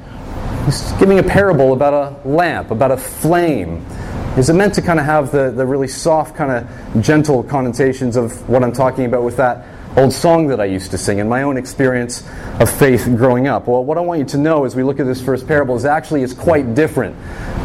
He's 0.65 0.93
giving 0.93 1.19
a 1.19 1.23
parable 1.23 1.73
about 1.73 1.93
a 1.93 2.27
lamp, 2.27 2.71
about 2.71 2.91
a 2.91 2.97
flame. 2.97 3.85
Is 4.37 4.49
it 4.49 4.53
meant 4.53 4.73
to 4.75 4.81
kind 4.81 4.99
of 4.99 5.05
have 5.05 5.31
the, 5.31 5.51
the 5.51 5.65
really 5.65 5.89
soft, 5.89 6.35
kind 6.35 6.51
of 6.51 7.03
gentle 7.03 7.43
connotations 7.43 8.15
of 8.15 8.49
what 8.49 8.63
I'm 8.63 8.71
talking 8.71 9.05
about 9.05 9.23
with 9.23 9.37
that 9.37 9.72
old 9.95 10.11
song 10.11 10.47
that 10.47 10.59
I 10.59 10.65
used 10.65 10.91
to 10.91 10.97
sing 10.97 11.19
and 11.19 11.29
my 11.29 11.43
own 11.43 11.57
experience 11.57 12.23
of 12.59 12.69
faith 12.69 13.05
growing 13.15 13.47
up. 13.47 13.67
Well, 13.67 13.83
what 13.83 13.97
I 13.97 14.01
want 14.01 14.19
you 14.19 14.25
to 14.27 14.37
know 14.37 14.65
as 14.65 14.75
we 14.75 14.83
look 14.83 14.99
at 14.99 15.05
this 15.05 15.21
first 15.21 15.47
parable 15.47 15.75
is 15.75 15.85
actually 15.85 16.23
it's 16.23 16.33
quite 16.33 16.73
different 16.73 17.15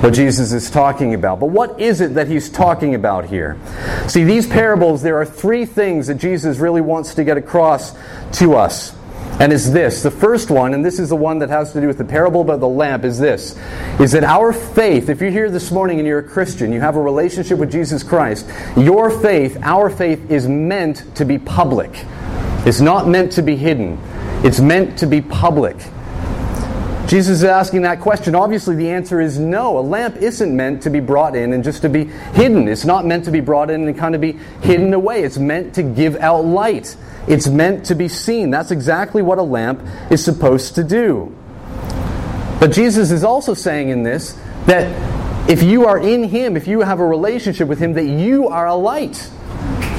what 0.03 0.13
Jesus 0.13 0.53
is 0.53 0.71
talking 0.71 1.15
about. 1.15 1.41
But 1.41 1.47
what 1.47 1.81
is 1.81 2.01
it 2.01 2.15
that 2.15 2.29
he's 2.29 2.51
talking 2.51 2.95
about 2.95 3.27
here? 3.27 3.59
See, 4.09 4.25
these 4.25 4.47
parables, 4.47 5.03
there 5.03 5.17
are 5.17 5.25
three 5.25 5.65
things 5.65 6.07
that 6.09 6.17
Jesus 6.17 6.59
really 6.59 6.81
wants 6.81 7.15
to 7.15 7.25
get 7.25 7.37
across 7.37 7.95
to 8.39 8.55
us. 8.55 8.95
And 9.41 9.53
is 9.53 9.73
this. 9.73 10.03
The 10.03 10.11
first 10.11 10.51
one, 10.51 10.75
and 10.75 10.85
this 10.85 10.99
is 10.99 11.11
the 11.11 11.17
one 11.17 11.39
that 11.39 11.49
has 11.49 11.73
to 11.73 11.81
do 11.81 11.87
with 11.87 11.99
the 11.99 12.05
parable 12.05 12.41
about 12.41 12.59
the 12.59 12.69
lamp, 12.69 13.05
is 13.05 13.19
this. 13.19 13.57
Is 14.01 14.13
that 14.13 14.25
our 14.25 14.53
faith, 14.53 15.09
if 15.09 15.21
you're 15.21 15.31
here 15.31 15.49
this 15.49 15.71
morning 15.71 15.99
and 15.99 16.09
you're 16.09 16.19
a 16.19 16.29
Christian, 16.29 16.73
you 16.73 16.81
have 16.81 16.97
a 16.97 17.01
relationship 17.01 17.57
with 17.59 17.71
Jesus 17.71 18.03
Christ, 18.03 18.51
your 18.77 19.11
faith, 19.11 19.57
our 19.63 19.91
faith, 19.91 20.29
is 20.31 20.49
meant 20.49 21.15
to 21.15 21.25
be 21.25 21.39
public. 21.39 22.05
It's 22.69 22.83
not 22.83 23.09
meant 23.09 23.33
to 23.33 23.43
be 23.43 23.57
hidden. 23.57 23.99
It's 24.45 24.61
meant 24.61 24.99
to 24.99 25.07
be 25.07 25.23
public. 25.23 25.79
Jesus 27.07 27.39
is 27.39 27.45
asking 27.45 27.81
that 27.83 28.03
question. 28.03 28.35
Obviously, 28.35 28.77
the 28.77 28.91
answer 28.91 29.23
is 29.23 29.39
no. 29.39 29.79
A 29.79 29.81
lamp 29.81 30.17
isn't 30.17 30.55
meant 30.55 30.83
to 30.83 30.91
be 30.91 31.01
brought 31.01 31.35
in 31.35 31.55
and 31.55 31.65
just 31.65 31.81
to 31.81 31.89
be 31.89 32.05
hidden. 32.35 32.69
It's 32.69 32.85
not 32.85 33.07
meant 33.07 33.25
to 33.25 33.31
be 33.31 33.41
brought 33.41 33.71
in 33.71 33.89
and 33.89 33.97
kind 33.97 34.15
of 34.15 34.21
be 34.21 34.33
hidden 34.61 34.93
away. 34.93 35.23
It's 35.23 35.39
meant 35.39 35.77
to 35.77 35.83
give 35.83 36.17
out 36.17 36.45
light. 36.45 36.95
It's 37.27 37.49
meant 37.49 37.87
to 37.87 37.95
be 37.95 38.07
seen. 38.07 38.51
That's 38.51 38.71
exactly 38.71 39.23
what 39.23 39.39
a 39.39 39.43
lamp 39.43 39.81
is 40.11 40.23
supposed 40.23 40.75
to 40.75 40.85
do. 40.85 41.35
But 42.61 42.73
Jesus 42.73 43.11
is 43.11 43.25
also 43.25 43.55
saying 43.55 43.89
in 43.89 44.03
this 44.03 44.39
that 44.67 45.49
if 45.49 45.63
you 45.63 45.87
are 45.87 45.99
in 45.99 46.23
Him, 46.23 46.55
if 46.55 46.69
you 46.69 46.81
have 46.81 47.01
a 47.01 47.07
relationship 47.07 47.67
with 47.67 47.79
Him, 47.79 47.95
that 47.95 48.05
you 48.05 48.49
are 48.49 48.67
a 48.67 48.75
light. 48.75 49.31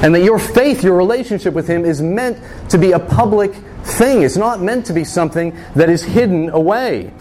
And 0.02 0.14
that 0.14 0.22
your 0.22 0.38
faith, 0.38 0.82
your 0.82 0.96
relationship 0.96 1.54
with 1.54 1.68
Him, 1.68 1.84
is 1.84 2.00
meant 2.00 2.38
to 2.70 2.78
be 2.78 2.92
a 2.92 2.98
public 2.98 3.52
thing. 3.82 4.22
It's 4.22 4.36
not 4.36 4.62
meant 4.62 4.86
to 4.86 4.92
be 4.92 5.04
something 5.04 5.56
that 5.74 5.90
is 5.90 6.02
hidden 6.02 6.50
away. 6.50 7.12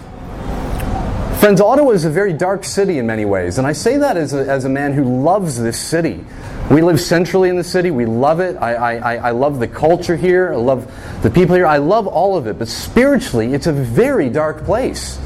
Friends, 1.40 1.62
Ottawa 1.62 1.92
is 1.92 2.04
a 2.04 2.10
very 2.10 2.34
dark 2.34 2.66
city 2.66 2.98
in 2.98 3.08
many 3.08 3.24
ways, 3.24 3.58
and 3.58 3.66
I 3.66 3.72
say 3.72 3.98
that 3.98 4.18
as 4.18 4.34
a, 4.34 4.40
as 4.40 4.66
a 4.66 4.70
man 4.70 4.92
who 4.92 5.24
loves 5.24 5.58
this 5.58 5.80
city. 5.80 6.26
We 6.70 6.82
live 6.82 7.00
centrally 7.00 7.50
in 7.50 7.56
the 7.56 7.64
city. 7.64 7.92
We 7.92 8.06
love 8.06 8.42
it. 8.42 8.56
I, 8.58 8.98
I, 8.98 9.16
I 9.16 9.32
love 9.32 9.60
the 9.60 9.68
culture 9.68 10.16
here. 10.16 10.54
I 10.54 10.58
love 10.58 10.86
the 11.24 11.32
people 11.32 11.56
here. 11.56 11.66
I 11.66 11.78
love 11.78 12.06
all 12.08 12.38
of 12.38 12.46
it. 12.46 12.60
But 12.60 12.68
spiritually, 12.68 13.54
it's 13.54 13.68
a 13.68 13.74
very 13.74 14.30
dark 14.30 14.66
place. 14.66 15.18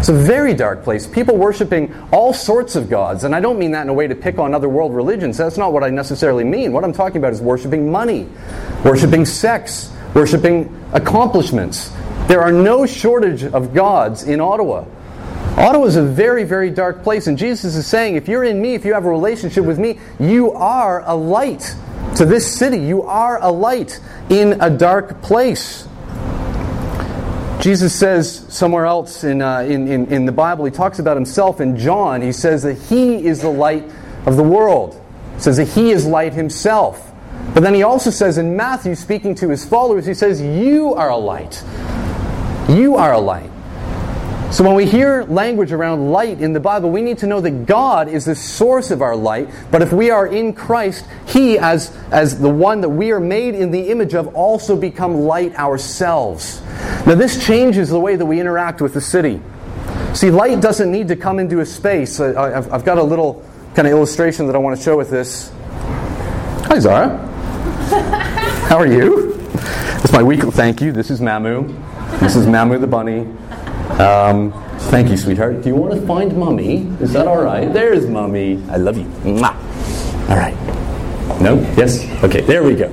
It's 0.00 0.08
a 0.08 0.14
very 0.14 0.54
dark 0.54 0.82
place. 0.82 1.06
People 1.06 1.36
worshiping 1.36 1.94
all 2.10 2.32
sorts 2.32 2.74
of 2.74 2.88
gods. 2.88 3.24
And 3.24 3.34
I 3.34 3.40
don't 3.40 3.58
mean 3.58 3.72
that 3.72 3.82
in 3.82 3.90
a 3.90 3.92
way 3.92 4.08
to 4.08 4.14
pick 4.14 4.38
on 4.38 4.54
other 4.54 4.66
world 4.66 4.94
religions. 4.94 5.36
That's 5.36 5.58
not 5.58 5.74
what 5.74 5.84
I 5.84 5.90
necessarily 5.90 6.42
mean. 6.42 6.72
What 6.72 6.84
I'm 6.84 6.94
talking 6.94 7.18
about 7.18 7.34
is 7.34 7.42
worshiping 7.42 7.92
money, 7.92 8.26
worshiping 8.82 9.26
sex, 9.26 9.92
worshiping 10.14 10.74
accomplishments, 10.94 11.92
There 12.28 12.40
are 12.40 12.50
no 12.50 12.86
shortage 12.86 13.44
of 13.44 13.74
gods 13.74 14.22
in 14.22 14.40
Ottawa. 14.40 14.86
Ottawa 15.58 15.84
is 15.84 15.96
a 15.96 16.02
very, 16.02 16.44
very 16.44 16.70
dark 16.70 17.02
place, 17.02 17.26
and 17.26 17.36
Jesus 17.36 17.74
is 17.74 17.86
saying, 17.86 18.16
if 18.16 18.26
you're 18.26 18.44
in 18.44 18.62
me, 18.62 18.72
if 18.72 18.86
you 18.86 18.94
have 18.94 19.04
a 19.04 19.10
relationship 19.10 19.66
with 19.66 19.78
me, 19.78 19.98
you 20.18 20.52
are 20.52 21.02
a 21.04 21.14
light 21.14 21.74
to 22.16 22.24
this 22.24 22.50
city. 22.50 22.78
You 22.78 23.02
are 23.02 23.38
a 23.42 23.50
light 23.50 24.00
in 24.30 24.62
a 24.62 24.70
dark 24.70 25.20
place. 25.20 25.86
Jesus 27.60 27.94
says 27.94 28.46
somewhere 28.48 28.86
else 28.86 29.22
in, 29.22 29.42
uh, 29.42 29.60
in, 29.60 29.86
in, 29.86 30.06
in, 30.06 30.24
the 30.24 30.32
Bible, 30.32 30.64
he 30.64 30.70
talks 30.70 30.98
about 30.98 31.16
himself 31.16 31.60
in 31.60 31.76
John. 31.76 32.22
He 32.22 32.32
says 32.32 32.62
that 32.62 32.74
he 32.74 33.26
is 33.26 33.42
the 33.42 33.50
light 33.50 33.84
of 34.24 34.36
the 34.36 34.42
world. 34.42 34.98
He 35.34 35.40
says 35.42 35.58
that 35.58 35.68
he 35.68 35.90
is 35.90 36.06
light 36.06 36.32
himself. 36.32 37.12
But 37.52 37.62
then 37.62 37.74
he 37.74 37.82
also 37.82 38.10
says 38.10 38.38
in 38.38 38.56
Matthew, 38.56 38.94
speaking 38.94 39.34
to 39.36 39.50
his 39.50 39.62
followers, 39.64 40.06
he 40.06 40.14
says, 40.14 40.40
You 40.40 40.94
are 40.94 41.10
a 41.10 41.16
light. 41.16 41.62
You 42.68 42.96
are 42.96 43.12
a 43.12 43.18
light. 43.18 43.50
So 44.50 44.64
when 44.64 44.74
we 44.74 44.84
hear 44.84 45.22
language 45.24 45.70
around 45.70 46.10
light 46.10 46.40
in 46.40 46.52
the 46.52 46.58
Bible, 46.58 46.90
we 46.90 47.02
need 47.02 47.18
to 47.18 47.28
know 47.28 47.40
that 47.40 47.66
God 47.66 48.08
is 48.08 48.24
the 48.24 48.34
source 48.34 48.90
of 48.90 49.00
our 49.00 49.14
light. 49.14 49.48
But 49.70 49.80
if 49.80 49.92
we 49.92 50.10
are 50.10 50.26
in 50.26 50.54
Christ, 50.54 51.06
He, 51.28 51.56
as, 51.56 51.96
as 52.10 52.40
the 52.40 52.48
one 52.48 52.80
that 52.80 52.88
we 52.88 53.12
are 53.12 53.20
made 53.20 53.54
in 53.54 53.70
the 53.70 53.90
image 53.90 54.12
of, 54.12 54.34
also 54.34 54.76
become 54.76 55.20
light 55.20 55.54
ourselves. 55.54 56.60
Now 57.06 57.14
this 57.14 57.46
changes 57.46 57.90
the 57.90 58.00
way 58.00 58.16
that 58.16 58.26
we 58.26 58.40
interact 58.40 58.80
with 58.80 58.92
the 58.92 59.00
city. 59.00 59.40
See, 60.14 60.32
light 60.32 60.60
doesn't 60.60 60.90
need 60.90 61.06
to 61.08 61.16
come 61.16 61.38
into 61.38 61.60
a 61.60 61.66
space. 61.66 62.18
I've, 62.18 62.72
I've 62.72 62.84
got 62.84 62.98
a 62.98 63.04
little 63.04 63.44
kind 63.76 63.86
of 63.86 63.92
illustration 63.92 64.46
that 64.48 64.56
I 64.56 64.58
want 64.58 64.76
to 64.76 64.82
show 64.82 64.96
with 64.96 65.10
this. 65.10 65.52
Hi, 66.66 66.80
Zara. 66.80 67.18
How 68.68 68.78
are 68.78 68.86
you? 68.88 69.32
It's 70.02 70.12
my 70.12 70.24
weekly. 70.24 70.50
Thank 70.50 70.80
you. 70.80 70.90
This 70.90 71.08
is 71.08 71.20
Mamu. 71.20 71.68
This 72.18 72.34
is 72.34 72.46
Mamu 72.46 72.80
the 72.80 72.88
bunny. 72.88 73.28
Um, 73.98 74.52
thank 74.90 75.10
you, 75.10 75.16
sweetheart. 75.16 75.62
Do 75.62 75.68
you 75.68 75.74
want 75.74 75.94
to 75.94 76.06
find 76.06 76.36
Mummy? 76.36 76.86
Is 77.00 77.12
that 77.12 77.26
all 77.26 77.42
right? 77.42 77.72
There's 77.72 78.06
Mummy. 78.06 78.62
I 78.70 78.76
love 78.76 78.96
you. 78.96 79.04
Mwah. 79.24 80.30
All 80.30 80.36
right. 80.36 80.54
No? 81.40 81.56
Yes? 81.76 82.04
Okay, 82.22 82.42
there 82.42 82.62
we 82.62 82.74
go. 82.74 82.88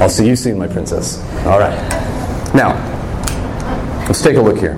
I'll 0.00 0.08
see 0.08 0.26
you 0.26 0.36
soon, 0.36 0.58
my 0.58 0.68
princess. 0.68 1.18
All 1.46 1.58
right. 1.58 1.76
Now, 2.54 2.74
let's 4.06 4.22
take 4.22 4.36
a 4.36 4.42
look 4.42 4.58
here. 4.58 4.74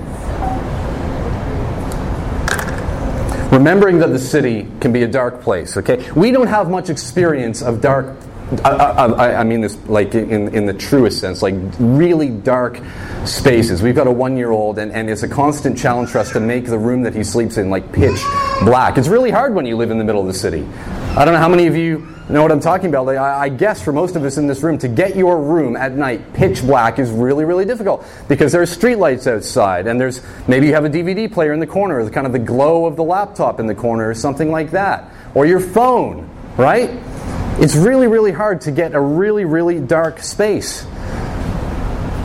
Remembering 3.51 3.99
that 3.99 4.07
the 4.07 4.19
city 4.19 4.67
can 4.79 4.93
be 4.93 5.03
a 5.03 5.07
dark 5.07 5.41
place, 5.41 5.75
okay? 5.75 6.09
We 6.13 6.31
don't 6.31 6.47
have 6.47 6.69
much 6.69 6.89
experience 6.89 7.61
of 7.61 7.81
dark 7.81 8.17
I, 8.63 8.69
I, 8.69 9.39
I, 9.39 9.43
mean 9.43 9.61
this 9.61 9.77
like 9.87 10.13
in, 10.13 10.53
in 10.53 10.65
the 10.65 10.73
truest 10.73 11.19
sense, 11.19 11.41
like 11.41 11.55
really 11.79 12.29
dark 12.29 12.81
spaces. 13.25 13.81
We've 13.81 13.95
got 13.95 14.07
a 14.07 14.11
one 14.11 14.35
year 14.35 14.51
old, 14.51 14.77
and, 14.77 14.91
and 14.91 15.09
it's 15.09 15.23
a 15.23 15.27
constant 15.27 15.77
challenge 15.77 16.09
for 16.09 16.17
us 16.17 16.33
to 16.33 16.41
make 16.41 16.65
the 16.65 16.77
room 16.77 17.03
that 17.03 17.15
he 17.15 17.23
sleeps 17.23 17.57
in 17.57 17.69
like 17.69 17.93
pitch 17.93 18.19
black. 18.63 18.97
It's 18.97 19.07
really 19.07 19.31
hard 19.31 19.55
when 19.55 19.65
you 19.65 19.77
live 19.77 19.89
in 19.89 19.97
the 19.97 20.03
middle 20.03 20.19
of 20.19 20.27
the 20.27 20.33
city. 20.33 20.65
I 21.15 21.23
don't 21.23 21.33
know 21.33 21.39
how 21.39 21.47
many 21.47 21.67
of 21.67 21.77
you 21.77 22.05
know 22.27 22.41
what 22.41 22.51
I'm 22.51 22.59
talking 22.59 22.89
about. 22.89 23.05
Like, 23.05 23.17
I, 23.17 23.43
I 23.43 23.49
guess 23.49 23.81
for 23.81 23.93
most 23.93 24.17
of 24.17 24.23
us 24.25 24.37
in 24.37 24.47
this 24.47 24.61
room, 24.63 24.77
to 24.79 24.89
get 24.89 25.15
your 25.15 25.41
room 25.41 25.77
at 25.77 25.93
night 25.93 26.33
pitch 26.33 26.61
black 26.61 26.99
is 26.99 27.09
really, 27.09 27.45
really 27.45 27.65
difficult 27.65 28.05
because 28.27 28.51
there 28.51 28.61
are 28.61 28.65
streetlights 28.65 29.27
outside, 29.27 29.87
and 29.87 29.99
there's 29.99 30.21
maybe 30.49 30.67
you 30.67 30.73
have 30.73 30.85
a 30.85 30.89
DVD 30.89 31.31
player 31.31 31.53
in 31.53 31.61
the 31.61 31.67
corner, 31.67 32.09
kind 32.09 32.27
of 32.27 32.33
the 32.33 32.39
glow 32.39 32.85
of 32.85 32.97
the 32.97 33.03
laptop 33.03 33.61
in 33.61 33.67
the 33.67 33.75
corner, 33.75 34.09
or 34.09 34.13
something 34.13 34.51
like 34.51 34.71
that, 34.71 35.09
or 35.35 35.45
your 35.45 35.61
phone, 35.61 36.29
right? 36.57 36.89
It's 37.59 37.75
really, 37.75 38.07
really 38.07 38.31
hard 38.31 38.61
to 38.61 38.71
get 38.71 38.93
a 38.93 39.01
really, 39.01 39.45
really 39.45 39.79
dark 39.79 40.23
space. 40.23 40.85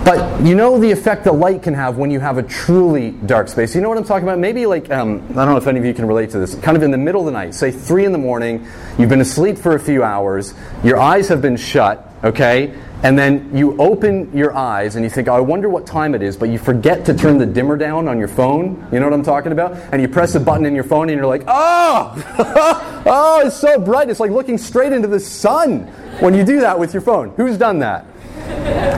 But 0.07 0.41
you 0.47 0.55
know 0.55 0.79
the 0.79 0.93
effect 0.93 1.25
that 1.25 1.33
light 1.33 1.65
can 1.65 1.75
have 1.75 1.99
when 1.99 2.13
you 2.13 2.21
have 2.21 2.39
a 2.39 2.43
truly 2.45 3.11
dark 3.11 3.49
space. 3.49 3.75
You 3.75 3.81
know 3.81 3.89
what 3.89 3.99
I'm 3.99 4.05
talking 4.05 4.23
about? 4.23 4.39
Maybe 4.39 4.65
like, 4.65 4.89
um, 4.89 5.21
I 5.31 5.45
don't 5.45 5.51
know 5.51 5.57
if 5.57 5.67
any 5.67 5.81
of 5.81 5.85
you 5.85 5.93
can 5.95 6.07
relate 6.07 6.31
to 6.31 6.39
this. 6.39 6.55
Kind 6.55 6.77
of 6.77 6.85
in 6.85 6.93
the 6.93 6.97
middle 6.97 7.23
of 7.23 7.27
the 7.27 7.33
night, 7.33 7.55
say 7.55 7.73
3 7.73 8.05
in 8.05 8.13
the 8.13 8.19
morning, 8.19 8.65
you've 9.01 9.09
been 9.09 9.21
asleep 9.21 9.59
for 9.59 9.75
a 9.75 9.81
few 9.81 10.05
hours, 10.05 10.55
your 10.85 11.01
eyes 11.01 11.27
have 11.27 11.43
been 11.43 11.57
shut, 11.57 12.09
okay? 12.23 12.73
And 13.03 13.19
then 13.19 13.55
you 13.55 13.77
open 13.79 14.37
your 14.37 14.57
eyes 14.57 14.97
and 14.97 15.05
you 15.05 15.11
think, 15.11 15.29
I 15.29 15.39
wonder 15.39 15.69
what 15.69 15.87
time 15.87 16.15
it 16.15 16.23
is, 16.23 16.37
but 16.37 16.49
you 16.49 16.59
forget 16.59 17.05
to 17.07 17.15
turn 17.15 17.39
the 17.39 17.47
dimmer 17.47 17.77
down 17.77 18.09
on 18.09 18.19
your 18.19 18.29
phone. 18.29 18.89
You 18.91 19.01
know 19.01 19.07
what 19.07 19.13
I'm 19.13 19.23
talking 19.23 19.53
about? 19.53 19.75
And 19.93 20.01
you 20.01 20.09
press 20.09 20.35
a 20.35 20.41
button 20.41 20.65
in 20.65 20.75
your 20.75 20.85
phone 20.85 21.11
and 21.11 21.17
you're 21.17 21.27
like, 21.27 21.45
oh, 21.47 23.05
oh, 23.07 23.43
it's 23.47 23.57
so 23.57 23.79
bright. 23.79 24.09
It's 24.09 24.21
like 24.21 24.31
looking 24.31 24.57
straight 24.57 24.93
into 24.93 25.09
the 25.09 25.21
sun 25.21 25.83
when 26.21 26.35
you 26.35 26.45
do 26.45 26.61
that 26.61 26.79
with 26.79 26.95
your 26.95 27.03
phone. 27.03 27.31
Who's 27.37 27.59
done 27.59 27.81
that? 27.81 28.07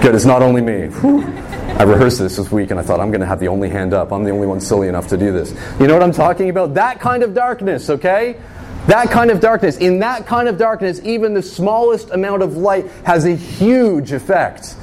Good, 0.00 0.14
it's 0.14 0.24
not 0.24 0.42
only 0.42 0.60
me. 0.60 0.86
Whew. 1.00 1.22
I 1.78 1.82
rehearsed 1.82 2.18
this 2.18 2.36
this 2.36 2.50
week 2.50 2.70
and 2.70 2.78
I 2.78 2.82
thought 2.82 3.00
I'm 3.00 3.10
going 3.10 3.20
to 3.20 3.26
have 3.26 3.40
the 3.40 3.48
only 3.48 3.68
hand 3.68 3.94
up. 3.94 4.12
I'm 4.12 4.24
the 4.24 4.30
only 4.30 4.46
one 4.46 4.60
silly 4.60 4.88
enough 4.88 5.08
to 5.08 5.16
do 5.16 5.32
this. 5.32 5.54
You 5.80 5.86
know 5.86 5.94
what 5.94 6.02
I'm 6.02 6.12
talking 6.12 6.50
about? 6.50 6.74
That 6.74 7.00
kind 7.00 7.22
of 7.22 7.34
darkness, 7.34 7.90
okay? 7.90 8.36
That 8.88 9.11
kind 9.11 9.30
of 9.30 9.40
darkness. 9.40 9.76
In 9.76 9.99
that 9.99 10.26
kind 10.26 10.49
of 10.49 10.57
darkness, 10.57 10.99
even 11.04 11.35
the 11.35 11.42
smallest 11.42 12.09
amount 12.09 12.42
of 12.42 12.57
light 12.57 12.87
has 13.04 13.26
a 13.26 13.37
huge 13.37 14.12
effect. 14.12 14.76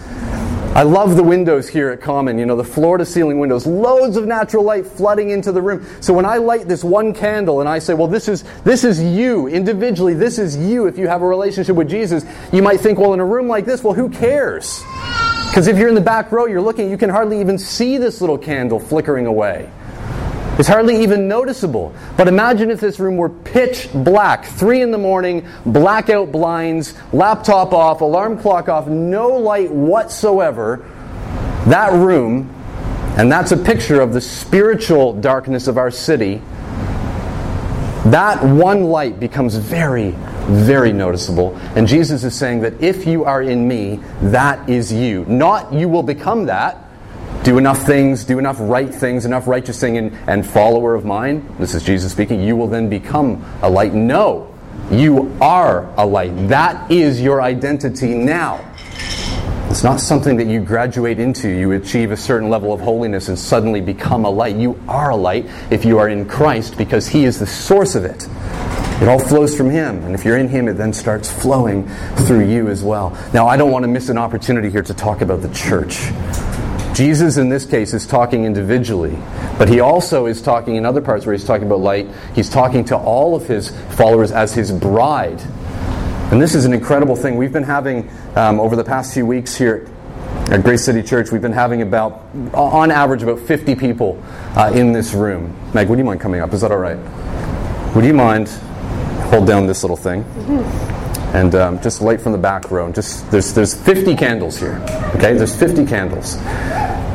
I 0.76 0.84
love 0.84 1.16
the 1.16 1.24
windows 1.24 1.68
here 1.68 1.90
at 1.90 2.02
Common, 2.02 2.38
you 2.38 2.46
know, 2.46 2.56
the 2.56 2.64
floor 2.64 3.00
to 3.00 3.06
ceiling 3.06 3.40
windows, 3.40 3.66
loads 3.66 4.16
of 4.16 4.28
natural 4.28 4.64
light 4.64 4.86
flooding 4.86 5.32
into 5.32 5.52
the 5.52 5.60
room. 5.60 5.88
So 6.02 6.14
when 6.14 6.26
I 6.26 6.38
light 6.38 6.68
this 6.68 6.84
one 6.84 7.16
candle 7.16 7.62
and 7.62 7.68
I 7.68 7.80
say, 7.80 7.96
well, 7.96 8.08
this 8.08 8.28
is, 8.28 8.44
this 8.64 8.84
is 8.84 9.02
you, 9.02 9.48
individually, 9.48 10.14
this 10.14 10.38
is 10.38 10.56
you, 10.56 10.86
if 10.86 11.00
you 11.00 11.08
have 11.08 11.24
a 11.24 11.28
relationship 11.28 11.76
with 11.76 11.90
Jesus, 11.90 12.26
you 12.54 12.62
might 12.62 12.82
think, 12.82 13.00
well, 13.00 13.16
in 13.16 13.20
a 13.20 13.26
room 13.26 13.48
like 13.48 13.66
this, 13.66 13.84
well, 13.84 13.96
who 13.96 14.10
cares? 14.10 14.84
Because 15.50 15.66
if 15.66 15.80
you're 15.80 15.90
in 15.90 15.96
the 15.96 16.02
back 16.02 16.32
row, 16.32 16.46
you're 16.46 16.62
looking, 16.62 16.92
you 16.92 16.98
can 16.98 17.10
hardly 17.10 17.40
even 17.40 17.58
see 17.58 17.98
this 17.98 18.22
little 18.22 18.38
candle 18.38 18.80
flickering 18.80 19.26
away. 19.26 19.72
It's 20.58 20.70
hardly 20.70 21.04
even 21.04 21.28
noticeable. 21.28 21.94
But 22.16 22.30
imagine 22.30 22.72
if 22.72 22.80
this 22.80 22.98
room 22.98 23.18
were 23.18 23.30
pitch 23.30 23.90
black, 23.94 24.46
three 24.46 24.82
in 24.82 24.92
the 24.92 24.98
morning, 24.98 25.46
blackout 25.66 26.32
blinds, 26.32 26.94
laptop 27.12 27.74
off, 27.74 28.00
alarm 28.00 28.40
clock 28.40 28.70
off, 28.70 28.88
no 28.88 29.30
light 29.30 29.70
whatsoever. 29.70 30.90
That 31.68 31.92
room, 31.92 32.50
and 33.18 33.30
that's 33.30 33.52
a 33.52 33.58
picture 33.58 34.00
of 34.00 34.14
the 34.14 34.22
spiritual 34.22 35.14
darkness 35.14 35.68
of 35.68 35.78
our 35.78 35.92
city, 35.92 36.42
that 38.06 38.42
one 38.42 38.84
light 38.86 39.20
becomes 39.20 39.56
very, 39.56 40.12
very 40.48 40.94
noticeable. 40.94 41.58
And 41.76 41.86
Jesus 41.86 42.24
is 42.24 42.34
saying 42.34 42.62
that 42.62 42.82
if 42.82 43.06
you 43.06 43.26
are 43.26 43.42
in 43.42 43.68
me, 43.68 44.00
that 44.22 44.70
is 44.70 44.94
you. 44.94 45.26
Not 45.26 45.74
you 45.74 45.90
will 45.90 46.04
become 46.04 46.46
that 46.46 46.85
do 47.44 47.58
enough 47.58 47.84
things, 47.84 48.26
do 48.26 48.40
enough 48.40 48.58
right 48.60 48.94
things, 48.94 49.26
enough 49.26 49.48
righteous 49.48 49.80
thing, 49.80 49.98
and, 49.98 50.14
and 50.28 50.46
follower 50.46 50.96
of 50.96 51.06
mine, 51.06 51.48
this 51.60 51.74
is 51.74 51.84
Jesus 51.84 52.12
speaking, 52.12 52.42
you 52.42 52.56
will 52.56 52.68
then 52.68 52.90
become 52.90 53.44
a 53.62 53.70
light. 53.70 53.94
No, 53.94 54.54
you 54.90 55.36
are 55.42 55.86
a 55.98 56.06
light. 56.06 56.32
That 56.50 56.92
is 56.92 57.22
your 57.22 57.42
identity 57.42 58.14
now. 58.14 58.64
It's 59.70 59.84
not 59.84 60.00
something 60.00 60.38
that 60.38 60.48
you 60.48 60.62
graduate 60.62 61.20
into. 61.20 61.50
You 61.50 61.74
achieve 61.74 62.12
a 62.12 62.18
certain 62.18 62.50
level 62.50 62.72
of 62.72 62.80
holiness 62.80 63.28
and 63.28 63.38
suddenly 63.38 63.82
become 63.82 64.24
a 64.24 64.30
light. 64.30 64.56
You 64.56 64.80
are 64.88 65.10
a 65.10 65.16
light 65.16 65.48
if 65.70 65.84
you 65.84 65.98
are 65.98 66.08
in 66.08 66.26
Christ 66.28 66.78
because 66.78 67.08
He 67.08 67.26
is 67.26 67.40
the 67.40 67.48
source 67.48 67.96
of 67.96 68.06
it. 68.06 68.28
It 69.02 69.10
all 69.10 69.20
flows 69.20 69.54
from 69.58 69.70
Him. 69.70 70.04
And 70.04 70.16
if 70.16 70.24
you're 70.24 70.38
in 70.38 70.48
Him, 70.48 70.70
it 70.70 70.74
then 70.74 70.94
starts 70.94 71.30
flowing 71.30 71.88
through 72.20 72.48
you 72.48 72.70
as 72.70 72.84
well. 72.84 73.18
Now, 73.34 73.48
I 73.48 73.58
don't 73.58 73.72
want 73.72 73.84
to 73.84 73.90
miss 73.90 74.08
an 74.08 74.18
opportunity 74.18 74.70
here 74.70 74.84
to 74.84 74.94
talk 74.94 75.22
about 75.22 75.42
the 75.42 75.54
church. 75.54 76.12
Jesus, 76.96 77.36
in 77.36 77.50
this 77.50 77.66
case, 77.66 77.94
is 77.94 78.08
talking 78.08 78.46
individually, 78.46 79.18
but 79.58 79.68
he 79.68 79.82
also 79.82 80.28
is 80.28 80.42
talking 80.42 80.78
in 80.78 80.86
other 80.86 81.02
parts 81.02 81.26
where 81.26 81.36
he's 81.36 81.44
talking 81.44 81.68
about 81.68 81.82
light. 81.82 82.08
He's 82.34 82.50
talking 82.50 82.86
to 82.86 82.98
all 82.98 83.36
of 83.36 83.46
his 83.46 83.70
followers 83.96 84.32
as 84.32 84.54
his 84.54 84.72
bride. 84.72 85.42
And 86.32 86.42
this 86.42 86.56
is 86.56 86.64
an 86.64 86.72
incredible 86.72 87.18
thing. 87.18 87.36
We've 87.36 87.52
been 87.52 87.64
having, 87.64 88.10
um, 88.38 88.62
over 88.62 88.78
the 88.78 88.84
past 88.84 89.14
few 89.14 89.26
weeks 89.26 89.58
here 89.58 89.90
at 90.50 90.64
Grace 90.64 90.86
City 90.86 91.04
Church, 91.04 91.32
we've 91.32 91.42
been 91.42 91.52
having 91.52 91.82
about, 91.82 92.28
on 92.54 92.92
average, 92.92 93.24
about 93.24 93.40
50 93.40 93.76
people 93.76 94.24
uh, 94.56 94.72
in 94.74 94.94
this 94.94 95.14
room. 95.14 95.54
Meg, 95.74 95.90
would 95.90 96.00
you 96.00 96.06
mind 96.06 96.22
coming 96.22 96.40
up? 96.40 96.54
Is 96.54 96.62
that 96.62 96.72
all 96.72 96.78
right? 96.78 96.98
Would 97.94 98.06
you 98.06 98.14
mind 98.14 98.48
hold 99.30 99.48
down 99.48 99.68
this 99.68 99.84
little 99.84 99.98
thing? 99.98 100.24
And 101.36 101.54
um, 101.54 101.82
just 101.82 102.02
light 102.02 102.22
from 102.22 102.32
the 102.32 102.38
back 102.38 102.72
row. 102.72 102.90
Just 102.92 103.30
there's 103.30 103.54
there's 103.54 103.74
50 103.74 104.16
candles 104.16 104.58
here. 104.58 104.82
Okay, 105.16 105.34
there's 105.34 105.54
50 105.54 105.86
candles. 105.86 106.38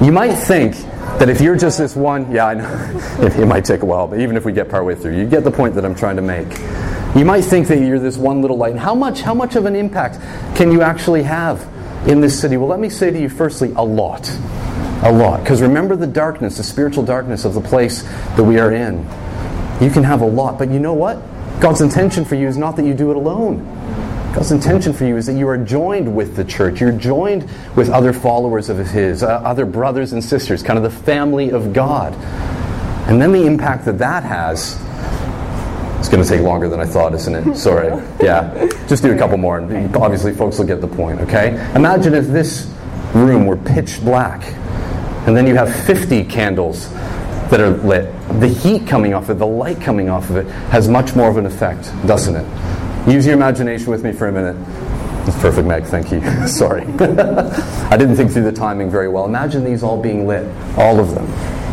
You 0.04 0.12
might 0.12 0.34
think 0.34 0.76
that 1.18 1.30
if 1.30 1.40
you're 1.40 1.56
just 1.56 1.78
this 1.78 1.96
one, 1.96 2.30
yeah, 2.30 2.46
I 2.46 2.54
know 2.54 3.00
it, 3.26 3.34
it 3.40 3.46
might 3.46 3.64
take 3.64 3.80
a 3.80 3.86
while, 3.86 4.06
but 4.06 4.20
even 4.20 4.36
if 4.36 4.44
we 4.44 4.52
get 4.52 4.68
partway 4.68 4.94
through, 4.94 5.16
you 5.16 5.26
get 5.26 5.42
the 5.42 5.50
point 5.50 5.74
that 5.74 5.86
I'm 5.86 5.94
trying 5.94 6.16
to 6.16 6.22
make. 6.22 6.48
You 7.16 7.24
might 7.24 7.42
think 7.42 7.66
that 7.68 7.80
you're 7.80 7.98
this 7.98 8.18
one 8.18 8.42
little 8.42 8.58
light. 8.58 8.72
And 8.72 8.80
how 8.80 8.94
much 8.94 9.22
how 9.22 9.32
much 9.32 9.56
of 9.56 9.64
an 9.64 9.74
impact 9.74 10.18
can 10.54 10.70
you 10.70 10.82
actually 10.82 11.22
have 11.22 11.66
in 12.06 12.20
this 12.20 12.38
city? 12.38 12.58
Well, 12.58 12.68
let 12.68 12.78
me 12.78 12.90
say 12.90 13.10
to 13.10 13.18
you 13.18 13.30
firstly, 13.30 13.72
a 13.74 13.84
lot. 13.84 14.30
A 15.02 15.10
lot. 15.10 15.40
Because 15.40 15.62
remember 15.62 15.96
the 15.96 16.06
darkness, 16.06 16.58
the 16.58 16.62
spiritual 16.62 17.04
darkness 17.04 17.46
of 17.46 17.54
the 17.54 17.60
place 17.62 18.02
that 18.02 18.44
we 18.44 18.58
are 18.58 18.70
in. 18.70 18.98
You 19.80 19.88
can 19.88 20.04
have 20.04 20.20
a 20.20 20.26
lot, 20.26 20.58
but 20.58 20.70
you 20.70 20.78
know 20.78 20.92
what? 20.92 21.22
God's 21.58 21.80
intention 21.80 22.26
for 22.26 22.34
you 22.34 22.48
is 22.48 22.58
not 22.58 22.76
that 22.76 22.84
you 22.84 22.92
do 22.92 23.10
it 23.10 23.16
alone. 23.16 23.79
God's 24.34 24.52
intention 24.52 24.92
for 24.92 25.04
you 25.04 25.16
is 25.16 25.26
that 25.26 25.34
you 25.34 25.48
are 25.48 25.58
joined 25.58 26.14
with 26.14 26.36
the 26.36 26.44
church. 26.44 26.80
You're 26.80 26.92
joined 26.92 27.50
with 27.76 27.90
other 27.90 28.12
followers 28.12 28.68
of 28.68 28.78
His, 28.78 29.22
uh, 29.22 29.26
other 29.26 29.66
brothers 29.66 30.12
and 30.12 30.22
sisters, 30.22 30.62
kind 30.62 30.76
of 30.76 30.84
the 30.84 30.90
family 31.04 31.50
of 31.50 31.72
God. 31.72 32.14
And 33.08 33.20
then 33.20 33.32
the 33.32 33.44
impact 33.44 33.84
that 33.86 33.98
that 33.98 34.22
has 34.22 34.80
it's 36.00 36.08
going 36.08 36.22
to 36.22 36.28
take 36.28 36.40
longer 36.40 36.66
than 36.66 36.80
I 36.80 36.86
thought, 36.86 37.12
isn't 37.12 37.34
it? 37.34 37.56
Sorry. 37.58 37.88
Yeah. 38.22 38.66
Just 38.88 39.02
do 39.02 39.12
a 39.12 39.18
couple 39.18 39.36
more. 39.36 39.58
And 39.58 39.94
obviously, 39.96 40.32
folks 40.32 40.58
will 40.58 40.64
get 40.64 40.80
the 40.80 40.88
point, 40.88 41.20
okay? 41.20 41.50
Imagine 41.74 42.14
if 42.14 42.26
this 42.26 42.72
room 43.14 43.44
were 43.44 43.58
pitch 43.58 44.00
black, 44.00 44.42
and 45.26 45.36
then 45.36 45.46
you 45.46 45.54
have 45.56 45.74
50 45.84 46.24
candles 46.24 46.90
that 47.50 47.60
are 47.60 47.70
lit. 47.70 48.10
The 48.40 48.48
heat 48.48 48.86
coming 48.86 49.12
off 49.12 49.24
of 49.24 49.30
it, 49.30 49.38
the 49.40 49.46
light 49.46 49.78
coming 49.78 50.08
off 50.08 50.30
of 50.30 50.36
it, 50.36 50.46
has 50.70 50.88
much 50.88 51.14
more 51.14 51.28
of 51.28 51.36
an 51.36 51.44
effect, 51.44 51.92
doesn't 52.06 52.34
it? 52.34 52.46
Use 53.10 53.26
your 53.26 53.34
imagination 53.34 53.90
with 53.90 54.04
me 54.04 54.12
for 54.12 54.28
a 54.28 54.32
minute. 54.32 54.56
That's 55.26 55.40
perfect, 55.40 55.66
Meg. 55.66 55.84
Thank 55.84 56.12
you. 56.12 56.20
Sorry. 56.46 56.82
I 57.00 57.96
didn't 57.96 58.16
think 58.16 58.30
through 58.32 58.44
the 58.44 58.52
timing 58.52 58.90
very 58.90 59.08
well. 59.08 59.26
Imagine 59.26 59.64
these 59.64 59.82
all 59.82 60.00
being 60.00 60.26
lit, 60.26 60.46
all 60.76 60.98
of 61.00 61.14
them, 61.14 61.26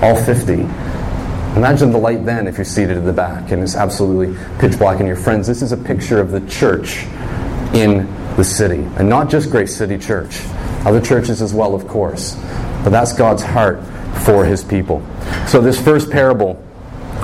all 0.03 0.15
50 0.15 0.65
Imagine 1.57 1.91
the 1.91 1.97
light 1.97 2.23
then 2.23 2.45
if 2.45 2.57
you're 2.57 2.65
seated 2.65 2.97
at 2.97 3.05
the 3.05 3.11
back 3.11 3.51
and 3.51 3.63
it's 3.63 3.75
absolutely 3.75 4.37
pitch 4.59 4.77
black. 4.77 4.99
And 4.99 5.07
your 5.07 5.15
friends, 5.15 5.47
this 5.47 5.63
is 5.63 5.71
a 5.71 5.77
picture 5.77 6.19
of 6.19 6.29
the 6.29 6.39
church 6.41 7.05
in 7.73 8.05
the 8.35 8.43
city. 8.43 8.83
And 8.97 9.09
not 9.09 9.27
just 9.27 9.49
Grace 9.49 9.75
City 9.75 9.97
Church, 9.97 10.39
other 10.85 11.01
churches 11.01 11.41
as 11.41 11.55
well, 11.55 11.73
of 11.73 11.87
course. 11.87 12.35
But 12.83 12.89
that's 12.89 13.11
God's 13.11 13.41
heart 13.41 13.83
for 14.23 14.45
his 14.45 14.63
people. 14.63 15.01
So, 15.47 15.59
this 15.59 15.81
first 15.81 16.11
parable, 16.11 16.53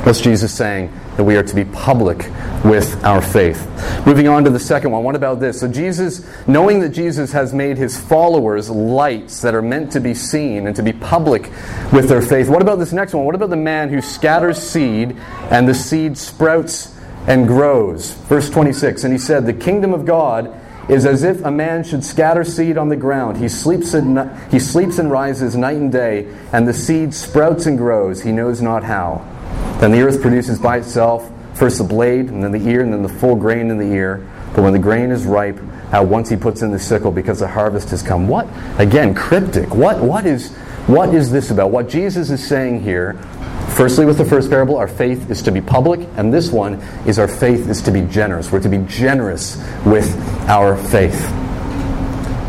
what's 0.02 0.20
Jesus 0.20 0.52
saying? 0.52 0.88
That 1.18 1.24
we 1.24 1.36
are 1.36 1.44
to 1.44 1.56
be 1.56 1.66
public 1.66 2.30
with 2.64 3.04
our 3.04 3.22
faith. 3.22 3.68
Moving 4.06 4.28
on 4.28 4.44
to 4.46 4.50
the 4.50 4.60
second 4.60 4.92
one. 4.92 5.04
What 5.04 5.16
about 5.16 5.40
this? 5.40 5.60
So, 5.60 5.68
Jesus, 5.68 6.26
knowing 6.48 6.80
that 6.80 6.90
Jesus 6.90 7.32
has 7.32 7.54
made 7.54 7.78
his 7.78 8.00
followers 8.00 8.70
lights 8.70 9.42
that 9.42 9.54
are 9.54 9.62
meant 9.62 9.92
to 9.92 10.00
be 10.00 10.14
seen 10.14 10.68
and 10.68 10.76
to 10.76 10.84
be 10.84 10.94
public 10.94 11.44
with 11.92 12.10
their 12.10 12.22
faith, 12.22 12.50
what 12.50 12.62
about 12.62 12.80
this 12.80 12.94
next 12.94 13.14
one? 13.14 13.26
What 13.26 13.36
about 13.36 13.50
the 13.50 13.56
man 13.56 13.90
who 13.90 14.02
scatters 14.02 14.58
seed 14.58 15.16
and 15.52 15.68
the 15.68 15.74
seed 15.74 16.18
sprouts 16.18 16.98
and 17.28 17.48
grows? 17.48 18.12
Verse 18.12 18.50
26 18.50 19.04
And 19.04 19.14
he 19.14 19.20
said, 19.20 19.46
The 19.46 19.54
kingdom 19.54 19.94
of 19.94 20.06
God 20.06 20.60
is 20.90 21.06
as 21.06 21.24
if 21.24 21.44
a 21.46 21.52
man 21.52 21.84
should 21.84 22.04
scatter 22.04 22.44
seed 22.44 22.78
on 22.78 22.90
the 22.90 22.96
ground. 22.96 23.38
He 23.38 23.48
sleeps, 23.48 23.94
and, 23.94 24.30
he 24.52 24.60
sleeps 24.60 25.00
and 25.00 25.10
rises 25.10 25.56
night 25.56 25.78
and 25.78 25.92
day, 25.92 26.28
and 26.52 26.68
the 26.68 26.74
seed 26.74 27.14
sprouts 27.14 27.66
and 27.66 27.78
grows. 27.78 28.22
He 28.22 28.32
knows 28.32 28.62
not 28.62 28.84
how. 28.84 29.26
Then 29.80 29.92
the 29.92 30.02
earth 30.02 30.22
produces 30.22 30.60
by 30.60 30.78
itself 30.78 31.30
First 31.54 31.78
the 31.78 31.84
blade, 31.84 32.30
and 32.30 32.44
then 32.44 32.52
the 32.52 32.68
ear, 32.68 32.82
and 32.82 32.92
then 32.92 33.04
the 33.04 33.10
full 33.10 33.36
grain 33.36 33.70
in 33.70 33.78
the 33.78 33.86
ear. 33.86 34.28
But 34.56 34.64
when 34.64 34.74
the 34.74 34.80
grain 34.80 35.12
is 35.12 35.26
ripe, 35.26 35.60
at 35.92 36.06
once 36.06 36.30
he 36.30 36.36
puts 36.36 36.64
in 36.64 36.72
the 36.72 36.80
sickle 36.80 37.12
because 37.12 37.40
the 37.40 37.48
harvest 37.48 37.90
has 37.90 38.02
come. 38.02 38.28
What? 38.28 38.48
Again, 38.80 39.14
cryptic. 39.14 39.74
What, 39.76 40.02
what, 40.02 40.26
is, 40.26 40.52
what 40.88 41.14
is 41.14 41.32
this 41.32 41.52
about? 41.52 41.70
What 41.70 41.88
Jesus 41.88 42.32
is 42.32 42.46
saying 42.46 42.82
here, 42.82 43.14
firstly, 43.76 44.06
with 44.06 44.18
the 44.18 44.26
first 44.26 44.50
parable, 44.50 44.78
our 44.78 44.88
faith 44.88 45.30
is 45.30 45.44
to 45.44 45.52
be 45.52 45.62
public, 45.62 46.08
and 46.18 46.34
this 46.34 46.52
one 46.52 46.76
is 47.06 47.20
our 47.20 47.28
faith 47.28 47.70
is 47.70 47.82
to 47.84 47.92
be 47.92 48.02
generous. 48.02 48.52
We're 48.52 48.62
to 48.62 48.70
be 48.70 48.84
generous 48.88 49.58
with 49.86 50.18
our 50.50 50.76
faith. 50.76 51.24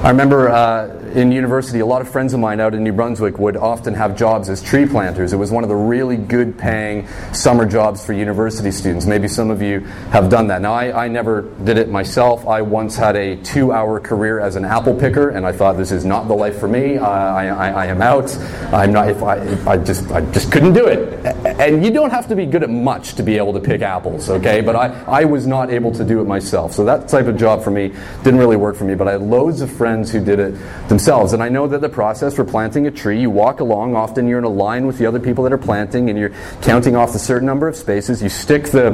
I 0.02 0.08
remember 0.08 0.48
uh, 0.48 1.03
in 1.14 1.30
university, 1.30 1.78
a 1.78 1.86
lot 1.86 2.02
of 2.02 2.08
friends 2.08 2.34
of 2.34 2.40
mine 2.40 2.58
out 2.58 2.74
in 2.74 2.82
New 2.82 2.92
Brunswick 2.92 3.38
would 3.38 3.56
often 3.56 3.94
have 3.94 4.16
jobs 4.16 4.48
as 4.48 4.60
tree 4.60 4.84
planters. 4.84 5.32
It 5.32 5.36
was 5.36 5.52
one 5.52 5.62
of 5.62 5.68
the 5.68 5.76
really 5.76 6.16
good 6.16 6.58
paying 6.58 7.06
summer 7.32 7.64
jobs 7.64 8.04
for 8.04 8.12
university 8.12 8.72
students. 8.72 9.06
Maybe 9.06 9.28
some 9.28 9.50
of 9.50 9.62
you 9.62 9.80
have 10.10 10.28
done 10.28 10.48
that. 10.48 10.60
Now, 10.60 10.74
I, 10.74 11.04
I 11.04 11.08
never 11.08 11.42
did 11.62 11.78
it 11.78 11.88
myself. 11.88 12.46
I 12.48 12.62
once 12.62 12.96
had 12.96 13.14
a 13.14 13.36
two 13.36 13.72
hour 13.72 14.00
career 14.00 14.40
as 14.40 14.56
an 14.56 14.64
apple 14.64 14.94
picker, 14.94 15.30
and 15.30 15.46
I 15.46 15.52
thought 15.52 15.76
this 15.76 15.92
is 15.92 16.04
not 16.04 16.26
the 16.26 16.34
life 16.34 16.58
for 16.58 16.66
me. 16.66 16.98
I, 16.98 17.48
I, 17.48 17.84
I 17.84 17.86
am 17.86 18.02
out. 18.02 18.36
I'm 18.72 18.92
not, 18.92 19.08
if 19.08 19.22
I, 19.22 19.36
if 19.36 19.68
I, 19.68 19.76
just, 19.76 20.10
I 20.10 20.20
just 20.32 20.50
couldn't 20.50 20.72
do 20.72 20.86
it. 20.86 21.24
And 21.60 21.84
you 21.84 21.92
don't 21.92 22.10
have 22.10 22.26
to 22.28 22.34
be 22.34 22.44
good 22.44 22.64
at 22.64 22.70
much 22.70 23.14
to 23.14 23.22
be 23.22 23.36
able 23.36 23.52
to 23.52 23.60
pick 23.60 23.82
apples, 23.82 24.30
okay? 24.30 24.60
But 24.60 24.74
I, 24.74 24.88
I 25.06 25.24
was 25.26 25.46
not 25.46 25.70
able 25.70 25.92
to 25.92 26.04
do 26.04 26.20
it 26.20 26.24
myself. 26.24 26.72
So 26.72 26.84
that 26.86 27.06
type 27.06 27.26
of 27.26 27.36
job 27.36 27.62
for 27.62 27.70
me 27.70 27.92
didn't 28.24 28.40
really 28.40 28.56
work 28.56 28.74
for 28.74 28.84
me. 28.84 28.96
But 28.96 29.06
I 29.06 29.12
had 29.12 29.22
loads 29.22 29.60
of 29.60 29.70
friends 29.70 30.10
who 30.10 30.24
did 30.24 30.40
it 30.40 30.54
themselves 30.88 31.03
themselves. 31.04 31.34
And 31.34 31.42
I 31.42 31.50
know 31.50 31.66
that 31.66 31.82
the 31.82 31.88
process 31.88 32.34
for 32.34 32.44
planting 32.44 32.86
a 32.86 32.90
tree, 32.90 33.20
you 33.20 33.28
walk 33.28 33.60
along, 33.60 33.94
often 33.94 34.26
you're 34.26 34.38
in 34.38 34.44
a 34.44 34.48
line 34.48 34.86
with 34.86 34.96
the 34.96 35.04
other 35.04 35.20
people 35.20 35.44
that 35.44 35.52
are 35.52 35.58
planting, 35.58 36.08
and 36.08 36.18
you're 36.18 36.32
counting 36.62 36.96
off 36.96 37.12
the 37.12 37.18
certain 37.18 37.46
number 37.46 37.68
of 37.68 37.76
spaces. 37.76 38.22
You 38.22 38.28
stick 38.30 38.64
the 38.64 38.92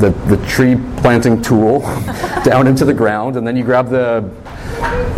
the, 0.00 0.10
the 0.34 0.44
tree 0.48 0.76
planting 0.98 1.42
tool 1.42 1.80
down 2.44 2.66
into 2.66 2.84
the 2.84 2.94
ground, 2.94 3.36
and 3.36 3.46
then 3.46 3.56
you 3.56 3.62
grab 3.62 3.90
the 3.90 4.28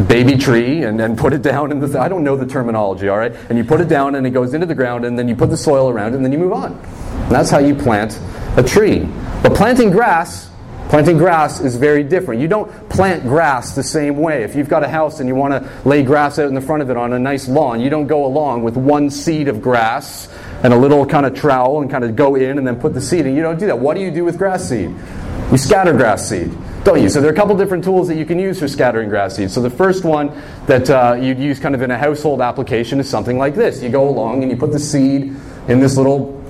baby 0.07 0.37
tree 0.37 0.83
and, 0.83 1.01
and 1.01 1.17
put 1.17 1.33
it 1.33 1.41
down 1.41 1.71
in 1.71 1.79
the 1.79 1.87
th- 1.87 1.99
I 1.99 2.09
don't 2.09 2.25
know 2.25 2.37
the 2.37 2.47
terminology, 2.47 3.09
all 3.09 3.19
right? 3.19 3.35
And 3.49 3.57
you 3.57 3.65
put 3.65 3.81
it 3.81 3.89
down 3.89 4.15
and 4.17 4.27
it 4.27 4.31
goes 4.31 4.55
into 4.55 4.67
the 4.67 4.75
ground 4.75 5.05
and 5.05 5.17
then 5.17 5.29
you 5.29 5.37
put 5.37 5.51
the 5.51 5.57
soil 5.57 5.89
around 5.89 6.15
it 6.15 6.17
and 6.17 6.25
then 6.25 6.33
you 6.33 6.39
move 6.39 6.55
on. 6.55 6.73
And 6.73 7.31
that's 7.31 7.51
how 7.51 7.59
you 7.59 7.75
plant 7.75 8.19
a 8.57 8.63
tree. 8.63 9.07
But 9.43 9.55
planting 9.55 9.91
grass 9.91 10.51
Planting 10.93 11.17
grass 11.17 11.59
is 11.59 11.77
very 11.77 12.03
different. 12.03 12.43
You 12.43 12.49
don't 12.49 12.71
plant 12.91 13.23
grass 13.23 13.75
the 13.75 13.83
same 13.83 14.19
way. 14.19 14.43
If 14.43 14.55
you've 14.55 14.69
got 14.69 14.85
a 14.85 14.89
house 14.89 15.21
and 15.21 15.27
you 15.27 15.35
want 15.35 15.55
to 15.55 15.89
lay 15.89 16.03
grass 16.03 16.39
out 16.39 16.49
in 16.49 16.55
the 16.55 16.61
front 16.61 16.83
of 16.83 16.91
it 16.91 16.99
on 16.99 17.15
a 17.15 17.19
nice 17.19 17.49
lawn, 17.49 17.81
you 17.81 17.89
don't 17.89 18.07
go 18.07 18.27
along 18.27 18.63
with 18.63 18.77
one 18.77 19.09
seed 19.09 19.49
of 19.49 19.63
grass 19.63 20.29
and 20.63 20.71
a 20.71 20.77
little 20.77 21.07
kind 21.07 21.25
of 21.25 21.35
trowel 21.35 21.81
and 21.81 21.91
kind 21.91 22.05
of 22.05 22.15
go 22.15 22.35
in 22.35 22.59
and 22.59 22.67
then 22.67 22.79
put 22.79 22.93
the 22.93 23.01
seed 23.01 23.25
in. 23.25 23.35
You 23.35 23.41
don't 23.41 23.59
do 23.59 23.65
that. 23.69 23.79
What 23.79 23.95
do 23.95 24.03
you 24.03 24.11
do 24.11 24.23
with 24.23 24.37
grass 24.37 24.69
seed? 24.69 24.95
You 25.51 25.57
scatter 25.57 25.95
grass 25.95 26.29
seed, 26.29 26.53
don't 26.85 27.01
you? 27.01 27.09
So 27.09 27.23
there 27.23 27.31
are 27.31 27.33
a 27.33 27.37
couple 27.37 27.57
different 27.57 27.85
tools 27.85 28.07
that 28.09 28.17
you 28.17 28.27
can 28.27 28.39
use 28.39 28.59
for 28.59 28.69
scattering 28.69 29.09
grass 29.09 29.37
seed. 29.37 29.51
So 29.51 29.63
the 29.63 29.71
first 29.71 30.05
one 30.05 30.31
that 30.67 30.91
uh, 30.91 31.15
you'd 31.19 31.39
use 31.39 31.59
kind 31.59 31.75
of 31.75 31.81
in 31.81 31.91
a 31.91 31.97
household 31.97 32.43
application 32.43 33.01
is 33.01 33.09
something 33.09 33.39
like 33.39 33.55
this. 33.55 33.83
You 33.83 33.89
go 33.89 34.11
along 34.11 34.43
and 34.43 34.53
you 34.53 34.59
put 34.59 34.73
the 34.73 34.79
seed 34.79 35.35
in 35.69 35.81
this 35.81 35.97
little 35.97 36.42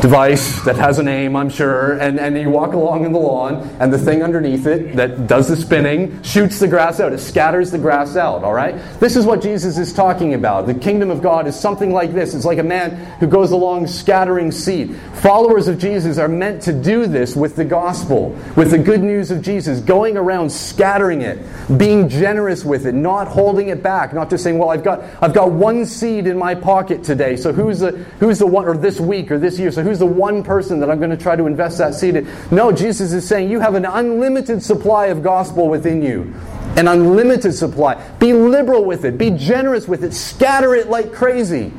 device 0.00 0.62
that 0.62 0.76
has 0.76 0.98
a 0.98 1.02
name, 1.02 1.34
I'm 1.34 1.50
sure, 1.50 1.98
and, 1.98 2.20
and 2.20 2.38
you 2.38 2.50
walk 2.50 2.72
along 2.72 3.04
in 3.04 3.12
the 3.12 3.18
lawn, 3.18 3.68
and 3.80 3.92
the 3.92 3.98
thing 3.98 4.22
underneath 4.22 4.66
it 4.66 4.94
that 4.96 5.26
does 5.26 5.48
the 5.48 5.56
spinning 5.56 6.22
shoots 6.22 6.60
the 6.60 6.68
grass 6.68 7.00
out. 7.00 7.12
It 7.12 7.18
scatters 7.18 7.70
the 7.70 7.78
grass 7.78 8.16
out, 8.16 8.44
all 8.44 8.54
right? 8.54 8.76
This 9.00 9.16
is 9.16 9.26
what 9.26 9.42
Jesus 9.42 9.76
is 9.76 9.92
talking 9.92 10.34
about. 10.34 10.66
The 10.66 10.74
kingdom 10.74 11.10
of 11.10 11.20
God 11.20 11.46
is 11.46 11.58
something 11.58 11.92
like 11.92 12.12
this 12.12 12.34
it's 12.34 12.44
like 12.44 12.58
a 12.58 12.62
man 12.62 12.90
who 13.18 13.26
goes 13.26 13.50
along 13.50 13.86
scattering 13.88 14.52
seed. 14.52 14.94
Followers 15.14 15.66
of 15.66 15.78
Jesus 15.78 16.18
are 16.18 16.28
meant 16.28 16.62
to 16.62 16.72
do 16.72 17.06
this 17.06 17.34
with 17.34 17.56
the 17.56 17.64
gospel, 17.64 18.30
with 18.56 18.70
the 18.70 18.78
good 18.78 19.02
news 19.02 19.30
of 19.30 19.42
Jesus, 19.42 19.80
going 19.80 20.16
around 20.16 20.50
scattering 20.50 21.22
it, 21.22 21.38
being 21.76 22.08
generous 22.08 22.64
with 22.64 22.86
it, 22.86 22.92
not 22.92 23.26
holding 23.26 23.68
it 23.68 23.82
back, 23.82 24.12
not 24.12 24.30
just 24.30 24.44
saying, 24.44 24.58
well, 24.58 24.70
I've 24.70 24.84
got, 24.84 25.02
I've 25.20 25.34
got 25.34 25.50
one 25.50 25.84
seed 25.84 26.26
in 26.26 26.38
my 26.38 26.54
pocket 26.54 27.02
today, 27.02 27.36
so 27.36 27.52
who's 27.52 27.80
the, 27.80 27.92
who's 28.20 28.38
the 28.38 28.46
one, 28.46 28.64
or 28.66 28.76
this 28.76 29.00
week, 29.00 29.32
or 29.32 29.38
this 29.38 29.58
year, 29.58 29.72
so 29.72 29.77
who's 29.82 29.98
the 29.98 30.06
one 30.06 30.42
person 30.42 30.80
that 30.80 30.90
I'm 30.90 30.98
going 30.98 31.10
to 31.10 31.16
try 31.16 31.36
to 31.36 31.46
invest 31.46 31.78
that 31.78 31.94
seed 31.94 32.16
in? 32.16 32.28
No, 32.50 32.72
Jesus 32.72 33.12
is 33.12 33.26
saying 33.26 33.50
you 33.50 33.60
have 33.60 33.74
an 33.74 33.84
unlimited 33.84 34.62
supply 34.62 35.06
of 35.06 35.22
gospel 35.22 35.68
within 35.68 36.02
you. 36.02 36.34
An 36.76 36.88
unlimited 36.88 37.54
supply. 37.54 37.94
Be 38.18 38.32
liberal 38.32 38.84
with 38.84 39.04
it. 39.04 39.18
Be 39.18 39.30
generous 39.30 39.88
with 39.88 40.04
it. 40.04 40.14
Scatter 40.14 40.74
it 40.74 40.88
like 40.88 41.12
crazy. 41.12 41.72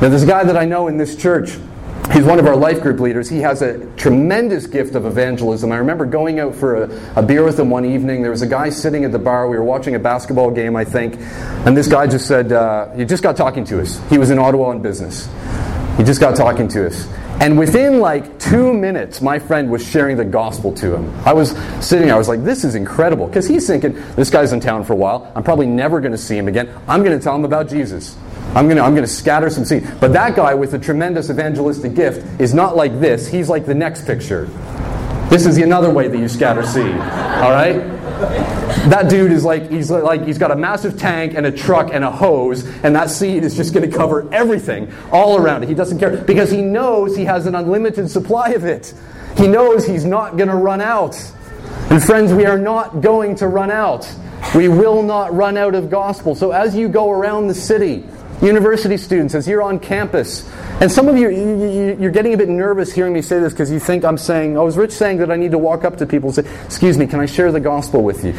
Now, 0.00 0.10
there's 0.10 0.24
a 0.24 0.26
guy 0.26 0.44
that 0.44 0.56
I 0.56 0.66
know 0.66 0.88
in 0.88 0.98
this 0.98 1.16
church. 1.16 1.56
He's 2.12 2.24
one 2.24 2.38
of 2.38 2.46
our 2.46 2.56
life 2.56 2.82
group 2.82 3.00
leaders. 3.00 3.28
He 3.28 3.40
has 3.40 3.62
a 3.62 3.84
tremendous 3.96 4.66
gift 4.66 4.94
of 4.94 5.06
evangelism. 5.06 5.72
I 5.72 5.78
remember 5.78 6.06
going 6.06 6.38
out 6.38 6.54
for 6.54 6.84
a, 6.84 7.20
a, 7.20 7.22
beer 7.22 7.44
with 7.44 7.58
him 7.58 7.68
one 7.68 7.84
evening. 7.84 8.22
There 8.22 8.30
was 8.30 8.42
a 8.42 8.46
guy 8.46 8.70
sitting 8.70 9.04
at 9.04 9.12
the 9.12 9.18
bar. 9.18 9.48
We 9.48 9.56
were 9.56 9.64
watching 9.64 9.96
a 9.96 9.98
basketball 9.98 10.50
game, 10.50 10.76
I 10.76 10.84
think. 10.84 11.16
And 11.66 11.76
this 11.76 11.88
guy 11.88 12.06
just 12.06 12.26
said, 12.26 12.52
uh, 12.52 12.94
he 12.94 13.04
just 13.04 13.22
got 13.22 13.36
talking 13.36 13.64
to 13.64 13.80
us. 13.80 14.00
He 14.08 14.18
was 14.18 14.30
in 14.30 14.38
Ottawa 14.38 14.68
on 14.68 14.82
business. 14.82 15.28
He 15.96 16.04
just 16.04 16.20
got 16.20 16.36
talking 16.36 16.68
to 16.68 16.86
us. 16.86 17.08
And 17.40 17.58
within 17.58 18.00
like 18.00 18.38
two 18.38 18.74
minutes, 18.74 19.20
my 19.22 19.38
friend 19.38 19.70
was 19.70 19.86
sharing 19.86 20.16
the 20.16 20.24
gospel 20.24 20.72
to 20.74 20.94
him. 20.94 21.14
I 21.26 21.32
was 21.32 21.56
sitting, 21.80 22.10
I 22.10 22.16
was 22.16 22.28
like, 22.28 22.44
this 22.44 22.64
is 22.64 22.74
incredible. 22.74 23.26
Because 23.26 23.46
he's 23.46 23.66
thinking, 23.66 23.94
this 24.14 24.30
guy's 24.30 24.52
in 24.52 24.60
town 24.60 24.84
for 24.84 24.92
a 24.92 24.96
while. 24.96 25.30
I'm 25.34 25.42
probably 25.42 25.66
never 25.66 26.00
going 26.00 26.12
to 26.12 26.18
see 26.18 26.36
him 26.36 26.48
again. 26.48 26.68
I'm 26.86 27.02
going 27.02 27.16
to 27.16 27.22
tell 27.22 27.34
him 27.34 27.44
about 27.44 27.68
Jesus. 27.68 28.16
I'm 28.54 28.66
going 28.66 28.76
to 28.76 28.82
I'm 28.82 28.92
going 28.92 29.04
to 29.04 29.12
scatter 29.12 29.50
some 29.50 29.64
seed. 29.64 29.86
But 30.00 30.12
that 30.12 30.36
guy 30.36 30.54
with 30.54 30.74
a 30.74 30.78
tremendous 30.78 31.30
evangelistic 31.30 31.94
gift 31.94 32.40
is 32.40 32.54
not 32.54 32.76
like 32.76 33.00
this. 33.00 33.26
He's 33.26 33.48
like 33.48 33.66
the 33.66 33.74
next 33.74 34.06
picture. 34.06 34.46
This 35.28 35.44
is 35.44 35.58
another 35.58 35.90
way 35.90 36.08
that 36.08 36.18
you 36.18 36.28
scatter 36.28 36.62
seed. 36.62 36.94
All 36.94 37.50
right? 37.50 37.95
That 38.16 39.10
dude 39.10 39.32
is 39.32 39.44
like 39.44 39.70
he's 39.70 39.90
like 39.90 40.24
he's 40.24 40.38
got 40.38 40.50
a 40.50 40.56
massive 40.56 40.98
tank 40.98 41.34
and 41.34 41.44
a 41.44 41.52
truck 41.52 41.90
and 41.92 42.04
a 42.04 42.10
hose, 42.10 42.64
and 42.82 42.94
that 42.96 43.10
seed 43.10 43.44
is 43.44 43.56
just 43.56 43.74
going 43.74 43.90
to 43.90 43.96
cover 43.96 44.32
everything 44.32 44.92
all 45.12 45.36
around 45.36 45.62
it. 45.62 45.68
He 45.68 45.74
doesn't 45.74 45.98
care 45.98 46.16
because 46.16 46.50
he 46.50 46.62
knows 46.62 47.16
he 47.16 47.24
has 47.24 47.46
an 47.46 47.54
unlimited 47.54 48.10
supply 48.10 48.50
of 48.50 48.64
it. 48.64 48.94
He 49.36 49.46
knows 49.46 49.86
he's 49.86 50.04
not 50.04 50.36
going 50.36 50.48
to 50.48 50.56
run 50.56 50.80
out. 50.80 51.16
And 51.90 52.02
friends, 52.02 52.32
we 52.32 52.46
are 52.46 52.58
not 52.58 53.00
going 53.00 53.36
to 53.36 53.48
run 53.48 53.70
out. 53.70 54.10
We 54.54 54.68
will 54.68 55.02
not 55.02 55.34
run 55.34 55.56
out 55.56 55.74
of 55.74 55.90
gospel. 55.90 56.34
So 56.34 56.52
as 56.52 56.74
you 56.74 56.88
go 56.88 57.10
around 57.10 57.48
the 57.48 57.54
city, 57.54 58.06
University 58.42 58.96
students, 58.98 59.34
as 59.34 59.48
you're 59.48 59.62
on 59.62 59.78
campus, 59.78 60.48
and 60.80 60.92
some 60.92 61.08
of 61.08 61.16
you, 61.16 61.30
you're 61.98 62.10
getting 62.10 62.34
a 62.34 62.36
bit 62.36 62.50
nervous 62.50 62.92
hearing 62.92 63.14
me 63.14 63.22
say 63.22 63.40
this 63.40 63.52
because 63.52 63.70
you 63.70 63.80
think 63.80 64.04
I'm 64.04 64.18
saying, 64.18 64.58
oh, 64.58 64.66
is 64.66 64.76
Rich 64.76 64.92
saying 64.92 65.18
that 65.18 65.30
I 65.30 65.36
need 65.36 65.52
to 65.52 65.58
walk 65.58 65.84
up 65.84 65.96
to 65.98 66.06
people 66.06 66.28
and 66.28 66.46
say, 66.46 66.64
excuse 66.64 66.98
me, 66.98 67.06
can 67.06 67.18
I 67.18 67.26
share 67.26 67.50
the 67.50 67.60
gospel 67.60 68.02
with 68.02 68.24
you? 68.24 68.34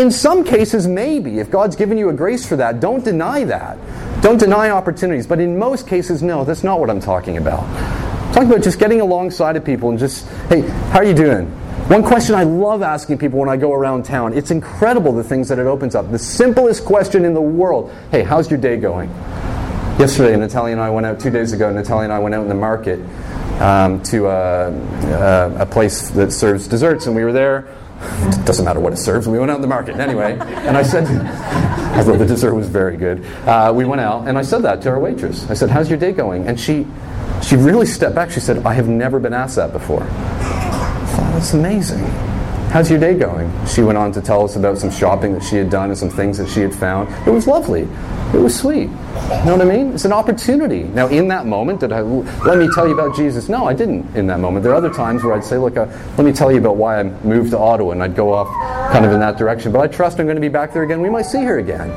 In 0.00 0.10
some 0.10 0.42
cases, 0.42 0.86
maybe. 0.86 1.38
If 1.38 1.50
God's 1.50 1.76
given 1.76 1.98
you 1.98 2.08
a 2.08 2.14
grace 2.14 2.48
for 2.48 2.56
that, 2.56 2.80
don't 2.80 3.04
deny 3.04 3.44
that. 3.44 3.76
Don't 4.22 4.38
deny 4.38 4.70
opportunities. 4.70 5.26
But 5.26 5.38
in 5.38 5.58
most 5.58 5.86
cases, 5.86 6.22
no, 6.22 6.44
that's 6.44 6.64
not 6.64 6.80
what 6.80 6.88
I'm 6.88 7.00
talking 7.00 7.36
about. 7.36 7.64
I'm 7.64 8.32
talking 8.32 8.50
about 8.50 8.64
just 8.64 8.78
getting 8.78 9.02
alongside 9.02 9.56
of 9.56 9.64
people 9.64 9.90
and 9.90 9.98
just, 9.98 10.26
hey, 10.48 10.62
how 10.62 11.00
are 11.00 11.04
you 11.04 11.14
doing? 11.14 11.61
One 11.92 12.02
question 12.02 12.34
I 12.34 12.44
love 12.44 12.80
asking 12.80 13.18
people 13.18 13.38
when 13.38 13.50
I 13.50 13.58
go 13.58 13.74
around 13.74 14.06
town, 14.06 14.32
it's 14.32 14.50
incredible 14.50 15.12
the 15.12 15.22
things 15.22 15.46
that 15.50 15.58
it 15.58 15.66
opens 15.66 15.94
up. 15.94 16.10
The 16.10 16.18
simplest 16.18 16.86
question 16.86 17.26
in 17.26 17.34
the 17.34 17.42
world 17.42 17.94
hey, 18.10 18.22
how's 18.22 18.50
your 18.50 18.58
day 18.58 18.78
going? 18.78 19.10
Yesterday, 19.98 20.34
Natalia 20.34 20.72
and 20.72 20.80
I 20.80 20.88
went 20.88 21.04
out, 21.04 21.20
two 21.20 21.28
days 21.28 21.52
ago, 21.52 21.70
Natalia 21.70 22.04
and 22.04 22.12
I 22.14 22.18
went 22.18 22.34
out 22.34 22.44
in 22.44 22.48
the 22.48 22.54
market 22.54 22.98
um, 23.60 24.02
to 24.04 24.26
uh, 24.26 24.30
uh, 24.30 25.56
a 25.60 25.66
place 25.66 26.08
that 26.12 26.32
serves 26.32 26.66
desserts, 26.66 27.08
and 27.08 27.14
we 27.14 27.24
were 27.24 27.32
there. 27.34 27.68
It 28.00 28.42
doesn't 28.46 28.64
matter 28.64 28.80
what 28.80 28.94
it 28.94 28.98
serves. 28.98 29.28
We 29.28 29.38
went 29.38 29.50
out 29.50 29.56
in 29.56 29.60
the 29.60 29.68
market 29.68 29.96
anyway, 29.96 30.38
and 30.40 30.78
I 30.78 30.82
said, 30.84 31.04
I 31.94 32.02
thought 32.02 32.16
the 32.16 32.24
dessert 32.24 32.54
was 32.54 32.68
very 32.68 32.96
good. 32.96 33.22
Uh, 33.46 33.70
we 33.76 33.84
went 33.84 34.00
out, 34.00 34.28
and 34.28 34.38
I 34.38 34.42
said 34.42 34.62
that 34.62 34.80
to 34.80 34.88
our 34.88 34.98
waitress. 34.98 35.50
I 35.50 35.52
said, 35.52 35.68
"How's 35.68 35.90
your 35.90 35.98
day 35.98 36.12
going?" 36.12 36.48
And 36.48 36.58
she, 36.58 36.86
she 37.42 37.56
really 37.56 37.84
stepped 37.84 38.14
back. 38.14 38.30
She 38.30 38.40
said, 38.40 38.64
"I 38.64 38.72
have 38.72 38.88
never 38.88 39.20
been 39.20 39.34
asked 39.34 39.56
that 39.56 39.74
before." 39.74 40.08
That's 41.42 41.54
amazing. 41.54 41.98
How's 42.70 42.88
your 42.88 43.00
day 43.00 43.14
going? 43.14 43.50
She 43.66 43.82
went 43.82 43.98
on 43.98 44.12
to 44.12 44.20
tell 44.20 44.44
us 44.44 44.54
about 44.54 44.78
some 44.78 44.92
shopping 44.92 45.32
that 45.32 45.42
she 45.42 45.56
had 45.56 45.70
done 45.70 45.88
and 45.88 45.98
some 45.98 46.08
things 46.08 46.38
that 46.38 46.48
she 46.48 46.60
had 46.60 46.72
found. 46.72 47.08
It 47.26 47.32
was 47.32 47.48
lovely. 47.48 47.88
It 48.32 48.38
was 48.38 48.56
sweet. 48.56 48.82
You 48.82 49.44
know 49.44 49.56
what 49.56 49.60
I 49.60 49.64
mean? 49.64 49.92
It's 49.92 50.04
an 50.04 50.12
opportunity. 50.12 50.84
Now, 50.84 51.08
in 51.08 51.26
that 51.28 51.46
moment, 51.46 51.80
did 51.80 51.90
I 51.90 52.02
let 52.02 52.58
me 52.58 52.68
tell 52.72 52.86
you 52.86 52.94
about 52.94 53.16
Jesus? 53.16 53.48
No, 53.48 53.66
I 53.66 53.74
didn't. 53.74 54.14
In 54.14 54.28
that 54.28 54.38
moment, 54.38 54.62
there 54.62 54.70
are 54.70 54.76
other 54.76 54.94
times 54.94 55.24
where 55.24 55.34
I'd 55.34 55.42
say, 55.42 55.58
"Look, 55.58 55.76
uh, 55.76 55.86
let 56.16 56.24
me 56.24 56.32
tell 56.32 56.52
you 56.52 56.58
about 56.58 56.76
why 56.76 57.00
I 57.00 57.02
moved 57.02 57.50
to 57.50 57.58
Ottawa," 57.58 57.90
and 57.90 58.04
I'd 58.04 58.14
go 58.14 58.32
off 58.32 58.46
kind 58.92 59.04
of 59.04 59.10
in 59.10 59.18
that 59.18 59.36
direction. 59.36 59.72
But 59.72 59.80
I 59.80 59.88
trust 59.88 60.20
I'm 60.20 60.26
going 60.26 60.36
to 60.36 60.40
be 60.40 60.48
back 60.48 60.72
there 60.72 60.84
again. 60.84 61.02
We 61.02 61.10
might 61.10 61.26
see 61.26 61.42
her 61.42 61.58
again. 61.58 61.90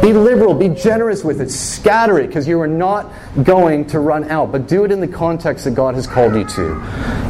Be 0.00 0.14
liberal, 0.14 0.54
be 0.54 0.70
generous 0.70 1.22
with 1.22 1.42
it, 1.42 1.50
scatter 1.50 2.18
it, 2.18 2.28
because 2.28 2.48
you 2.48 2.58
are 2.60 2.66
not 2.66 3.12
going 3.42 3.86
to 3.88 4.00
run 4.00 4.24
out. 4.30 4.50
But 4.50 4.66
do 4.66 4.84
it 4.84 4.92
in 4.92 5.00
the 5.00 5.08
context 5.08 5.64
that 5.64 5.74
God 5.74 5.94
has 5.94 6.06
called 6.06 6.34
you 6.34 6.44
to. 6.44 6.74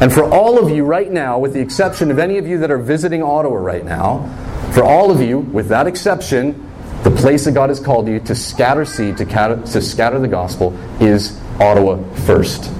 And 0.01 0.11
for 0.11 0.23
all 0.23 0.57
of 0.57 0.69
you 0.69 0.85
right 0.85 1.11
now, 1.11 1.37
with 1.37 1.53
the 1.53 1.59
exception 1.59 2.11
of 2.11 2.19
any 2.19 2.37
of 2.37 2.47
you 2.47 2.57
that 2.59 2.71
are 2.71 2.77
visiting 2.77 3.21
Ottawa 3.21 3.57
right 3.57 3.83
now, 3.83 4.25
for 4.73 4.83
all 4.83 5.11
of 5.11 5.19
you, 5.19 5.39
with 5.39 5.67
that 5.67 5.85
exception, 5.85 6.71
the 7.03 7.11
place 7.11 7.43
that 7.43 7.53
God 7.53 7.69
has 7.69 7.79
called 7.79 8.07
you 8.07 8.21
to 8.21 8.33
scatter 8.33 8.85
seed, 8.85 9.17
to, 9.17 9.25
to 9.25 9.81
scatter 9.81 10.19
the 10.19 10.29
gospel, 10.29 10.73
is 11.01 11.37
Ottawa 11.59 12.01
first. 12.25 12.71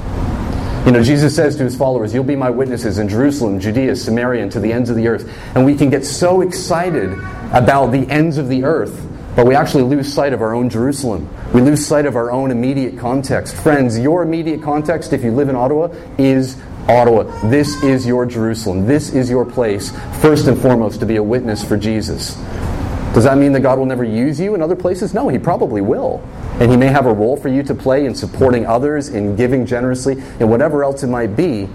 You 0.86 0.93
know, 0.93 1.04
Jesus 1.04 1.36
says 1.36 1.58
to 1.58 1.63
his 1.63 1.75
followers, 1.75 2.13
You'll 2.13 2.23
be 2.23 2.38
my 2.38 2.49
witnesses 2.49 2.97
in 2.97 3.10
Jerusalem, 3.10 3.60
Judea, 3.60 3.97
Samaria, 3.97 4.41
and 4.41 4.51
to 4.54 4.60
the 4.62 4.71
ends 4.71 4.89
of 4.89 4.95
the 4.95 5.10
earth. 5.10 5.30
And 5.54 5.65
we 5.65 5.75
can 5.75 5.89
get 5.89 6.06
so 6.06 6.41
excited 6.41 7.12
about 7.51 7.88
the 7.88 8.10
ends 8.10 8.38
of 8.38 8.47
the 8.47 8.63
earth 8.63 9.11
but 9.36 9.46
we 9.46 9.56
actually 9.56 9.84
lose 9.84 10.12
sight 10.12 10.34
of 10.34 10.41
our 10.41 10.54
own 10.54 10.70
Jerusalem. 10.70 11.30
We 11.54 11.62
lose 11.62 11.86
sight 11.86 12.06
of 12.06 12.15
our 12.15 12.32
own 12.32 12.52
immediate 12.52 12.98
context. 12.98 13.56
Friends, 13.56 13.98
your 13.98 14.24
immediate 14.24 14.62
context, 14.62 15.13
if 15.13 15.24
you 15.24 15.32
live 15.32 15.50
in 15.50 15.56
Ottawa, 15.56 15.94
is 16.17 16.58
Ottawa. 16.89 17.24
This 17.50 17.82
is 17.84 18.06
your 18.06 18.26
Jerusalem. 18.26 18.86
This 18.86 19.13
is 19.13 19.30
your 19.30 19.46
place, 19.46 19.91
first 20.22 20.48
and 20.48 20.60
foremost, 20.60 21.00
to 21.00 21.06
be 21.06 21.15
a 21.15 21.24
witness 21.24 21.63
for 21.63 21.78
Jesus. 21.78 22.36
Does 23.13 23.26
that 23.26 23.38
mean 23.38 23.52
that 23.54 23.60
God 23.60 23.78
will 23.78 23.86
never 23.86 24.06
use 24.06 24.39
you 24.39 24.56
in 24.56 24.62
other 24.62 24.76
places? 24.76 25.13
No, 25.13 25.28
He 25.28 25.38
probably 25.38 25.82
will. 25.82 26.22
And 26.60 26.72
He 26.72 26.78
may 26.78 26.88
have 26.88 27.06
a 27.06 27.13
role 27.13 27.36
for 27.36 27.50
you 27.50 27.62
to 27.63 27.76
play 27.76 28.06
in 28.06 28.15
supporting 28.15 28.65
others, 28.65 29.10
in 29.10 29.36
giving 29.36 29.65
generously, 29.65 30.22
and 30.39 30.50
whatever 30.50 30.84
else 30.84 31.04
it 31.04 31.08
might 31.08 31.36
be. 31.36 31.67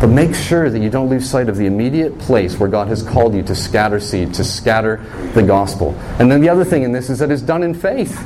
But 0.00 0.08
make 0.08 0.34
sure 0.34 0.70
that 0.70 0.78
you 0.78 0.90
don't 0.90 1.08
lose 1.08 1.28
sight 1.28 1.48
of 1.48 1.56
the 1.56 1.66
immediate 1.66 2.18
place 2.20 2.58
where 2.58 2.68
God 2.68 2.86
has 2.88 3.02
called 3.02 3.34
you 3.34 3.42
to 3.42 3.54
scatter 3.54 3.98
seed, 3.98 4.32
to 4.34 4.44
scatter 4.44 5.04
the 5.34 5.42
gospel. 5.42 5.94
And 6.20 6.30
then 6.30 6.40
the 6.40 6.48
other 6.48 6.64
thing 6.64 6.84
in 6.84 6.92
this 6.92 7.10
is 7.10 7.18
that 7.18 7.32
it's 7.32 7.42
done 7.42 7.64
in 7.64 7.74
faith. 7.74 8.24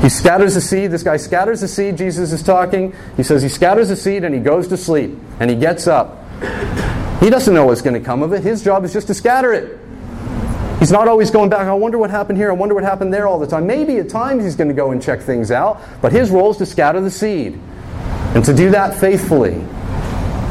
He 0.00 0.08
scatters 0.08 0.54
the 0.54 0.60
seed. 0.60 0.90
This 0.90 1.02
guy 1.02 1.18
scatters 1.18 1.60
the 1.60 1.68
seed. 1.68 1.98
Jesus 1.98 2.32
is 2.32 2.42
talking. 2.42 2.94
He 3.16 3.22
says 3.22 3.42
he 3.42 3.48
scatters 3.48 3.88
the 3.88 3.96
seed 3.96 4.24
and 4.24 4.34
he 4.34 4.40
goes 4.40 4.68
to 4.68 4.76
sleep. 4.76 5.18
And 5.38 5.50
he 5.50 5.56
gets 5.56 5.86
up. 5.86 6.22
He 7.20 7.30
doesn't 7.30 7.52
know 7.52 7.66
what's 7.66 7.82
going 7.82 7.94
to 7.94 8.04
come 8.04 8.22
of 8.22 8.32
it. 8.32 8.42
His 8.42 8.62
job 8.62 8.84
is 8.84 8.92
just 8.92 9.06
to 9.08 9.14
scatter 9.14 9.52
it. 9.52 9.78
He's 10.78 10.92
not 10.92 11.08
always 11.08 11.30
going 11.30 11.48
back, 11.48 11.66
I 11.66 11.72
wonder 11.72 11.96
what 11.96 12.10
happened 12.10 12.38
here, 12.38 12.50
I 12.50 12.54
wonder 12.54 12.74
what 12.74 12.84
happened 12.84 13.12
there 13.12 13.26
all 13.26 13.38
the 13.38 13.46
time. 13.46 13.66
Maybe 13.66 13.96
at 13.96 14.10
times 14.10 14.44
he's 14.44 14.56
going 14.56 14.68
to 14.68 14.74
go 14.74 14.90
and 14.90 15.02
check 15.02 15.22
things 15.22 15.50
out, 15.50 15.80
but 16.02 16.12
his 16.12 16.30
role 16.30 16.50
is 16.50 16.58
to 16.58 16.66
scatter 16.66 17.00
the 17.00 17.10
seed. 17.10 17.58
And 18.34 18.44
to 18.44 18.54
do 18.54 18.70
that 18.70 18.94
faithfully. 18.94 19.64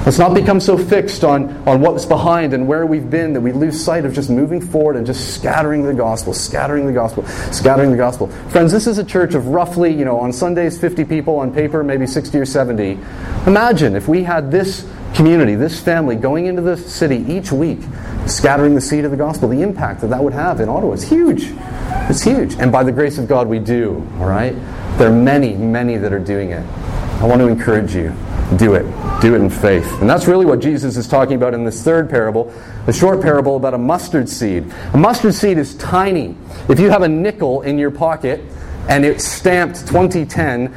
Let's 0.05 0.19
not 0.19 0.35
become 0.35 0.59
so 0.59 0.77
fixed 0.77 1.23
on, 1.23 1.49
on 1.67 1.81
what's 1.81 2.05
behind 2.05 2.53
and 2.53 2.67
where 2.67 2.85
we've 2.85 3.09
been 3.09 3.33
that 3.33 3.41
we 3.41 3.51
lose 3.51 3.83
sight 3.83 4.05
of 4.05 4.13
just 4.13 4.29
moving 4.29 4.61
forward 4.61 4.97
and 4.97 5.03
just 5.05 5.33
scattering 5.33 5.83
the 5.83 5.95
gospel, 5.95 6.31
scattering 6.31 6.85
the 6.85 6.93
gospel, 6.93 7.25
scattering 7.51 7.89
the 7.89 7.97
gospel. 7.97 8.27
Friends, 8.49 8.71
this 8.71 8.85
is 8.85 8.99
a 8.99 9.03
church 9.03 9.33
of 9.33 9.47
roughly, 9.47 9.91
you 9.91 10.05
know, 10.05 10.19
on 10.19 10.31
Sundays, 10.31 10.79
50 10.79 11.05
people, 11.05 11.37
on 11.37 11.51
paper, 11.51 11.83
maybe 11.83 12.05
60 12.05 12.37
or 12.37 12.45
70. 12.45 12.99
Imagine 13.47 13.95
if 13.95 14.07
we 14.07 14.21
had 14.21 14.51
this 14.51 14.87
community, 15.15 15.55
this 15.55 15.81
family 15.81 16.15
going 16.15 16.45
into 16.45 16.61
the 16.61 16.77
city 16.77 17.25
each 17.27 17.51
week, 17.51 17.79
scattering 18.27 18.75
the 18.75 18.81
seed 18.81 19.05
of 19.05 19.11
the 19.11 19.17
gospel, 19.17 19.49
the 19.49 19.63
impact 19.63 20.01
that 20.01 20.11
that 20.11 20.23
would 20.23 20.33
have 20.33 20.59
in 20.59 20.69
Ottawa 20.69 20.93
is 20.93 21.01
huge. 21.01 21.45
It's 22.11 22.21
huge. 22.21 22.53
And 22.59 22.71
by 22.71 22.83
the 22.83 22.91
grace 22.91 23.17
of 23.17 23.27
God, 23.27 23.47
we 23.47 23.57
do, 23.57 24.07
all 24.19 24.27
right? 24.27 24.53
There 24.99 25.09
are 25.09 25.11
many, 25.11 25.55
many 25.55 25.97
that 25.97 26.13
are 26.13 26.19
doing 26.19 26.51
it. 26.51 26.63
I 26.63 27.25
want 27.25 27.41
to 27.41 27.47
encourage 27.47 27.95
you 27.95 28.15
do 28.57 28.75
it. 28.75 28.83
Do 29.21 29.33
it 29.33 29.41
in 29.41 29.49
faith. 29.49 29.85
And 30.01 30.09
that's 30.09 30.27
really 30.27 30.45
what 30.45 30.59
Jesus 30.59 30.97
is 30.97 31.07
talking 31.07 31.35
about 31.35 31.53
in 31.53 31.65
this 31.65 31.83
third 31.83 32.09
parable, 32.09 32.53
the 32.85 32.93
short 32.93 33.21
parable 33.21 33.55
about 33.55 33.73
a 33.73 33.77
mustard 33.77 34.29
seed. 34.29 34.71
A 34.93 34.97
mustard 34.97 35.33
seed 35.33 35.57
is 35.57 35.75
tiny. 35.75 36.35
If 36.69 36.79
you 36.79 36.89
have 36.89 37.01
a 37.01 37.09
nickel 37.09 37.61
in 37.63 37.77
your 37.77 37.91
pocket 37.91 38.41
and 38.87 39.03
it's 39.03 39.23
stamped 39.23 39.87
2010, 39.87 40.73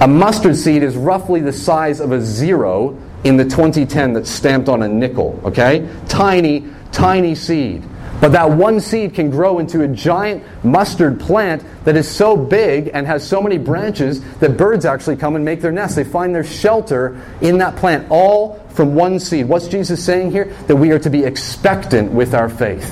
a 0.00 0.06
mustard 0.06 0.56
seed 0.56 0.82
is 0.82 0.96
roughly 0.96 1.40
the 1.40 1.52
size 1.52 2.00
of 2.00 2.12
a 2.12 2.20
zero 2.20 2.98
in 3.24 3.36
the 3.36 3.44
2010 3.44 4.12
that's 4.12 4.30
stamped 4.30 4.68
on 4.68 4.82
a 4.82 4.88
nickel, 4.88 5.40
okay? 5.44 5.88
Tiny, 6.08 6.66
tiny 6.92 7.34
seed. 7.34 7.82
But 8.20 8.32
that 8.32 8.50
one 8.50 8.80
seed 8.80 9.14
can 9.14 9.30
grow 9.30 9.58
into 9.58 9.82
a 9.82 9.88
giant 9.88 10.42
mustard 10.64 11.20
plant 11.20 11.62
that 11.84 11.96
is 11.96 12.08
so 12.08 12.36
big 12.36 12.90
and 12.94 13.06
has 13.06 13.26
so 13.26 13.42
many 13.42 13.58
branches 13.58 14.22
that 14.38 14.56
birds 14.56 14.84
actually 14.84 15.16
come 15.16 15.36
and 15.36 15.44
make 15.44 15.60
their 15.60 15.72
nests. 15.72 15.96
They 15.96 16.04
find 16.04 16.34
their 16.34 16.44
shelter 16.44 17.20
in 17.42 17.58
that 17.58 17.76
plant, 17.76 18.06
all 18.10 18.58
from 18.70 18.94
one 18.94 19.20
seed. 19.20 19.48
What's 19.48 19.68
Jesus 19.68 20.02
saying 20.02 20.30
here? 20.30 20.46
That 20.66 20.76
we 20.76 20.92
are 20.92 20.98
to 20.98 21.10
be 21.10 21.24
expectant 21.24 22.10
with 22.10 22.34
our 22.34 22.48
faith. 22.48 22.90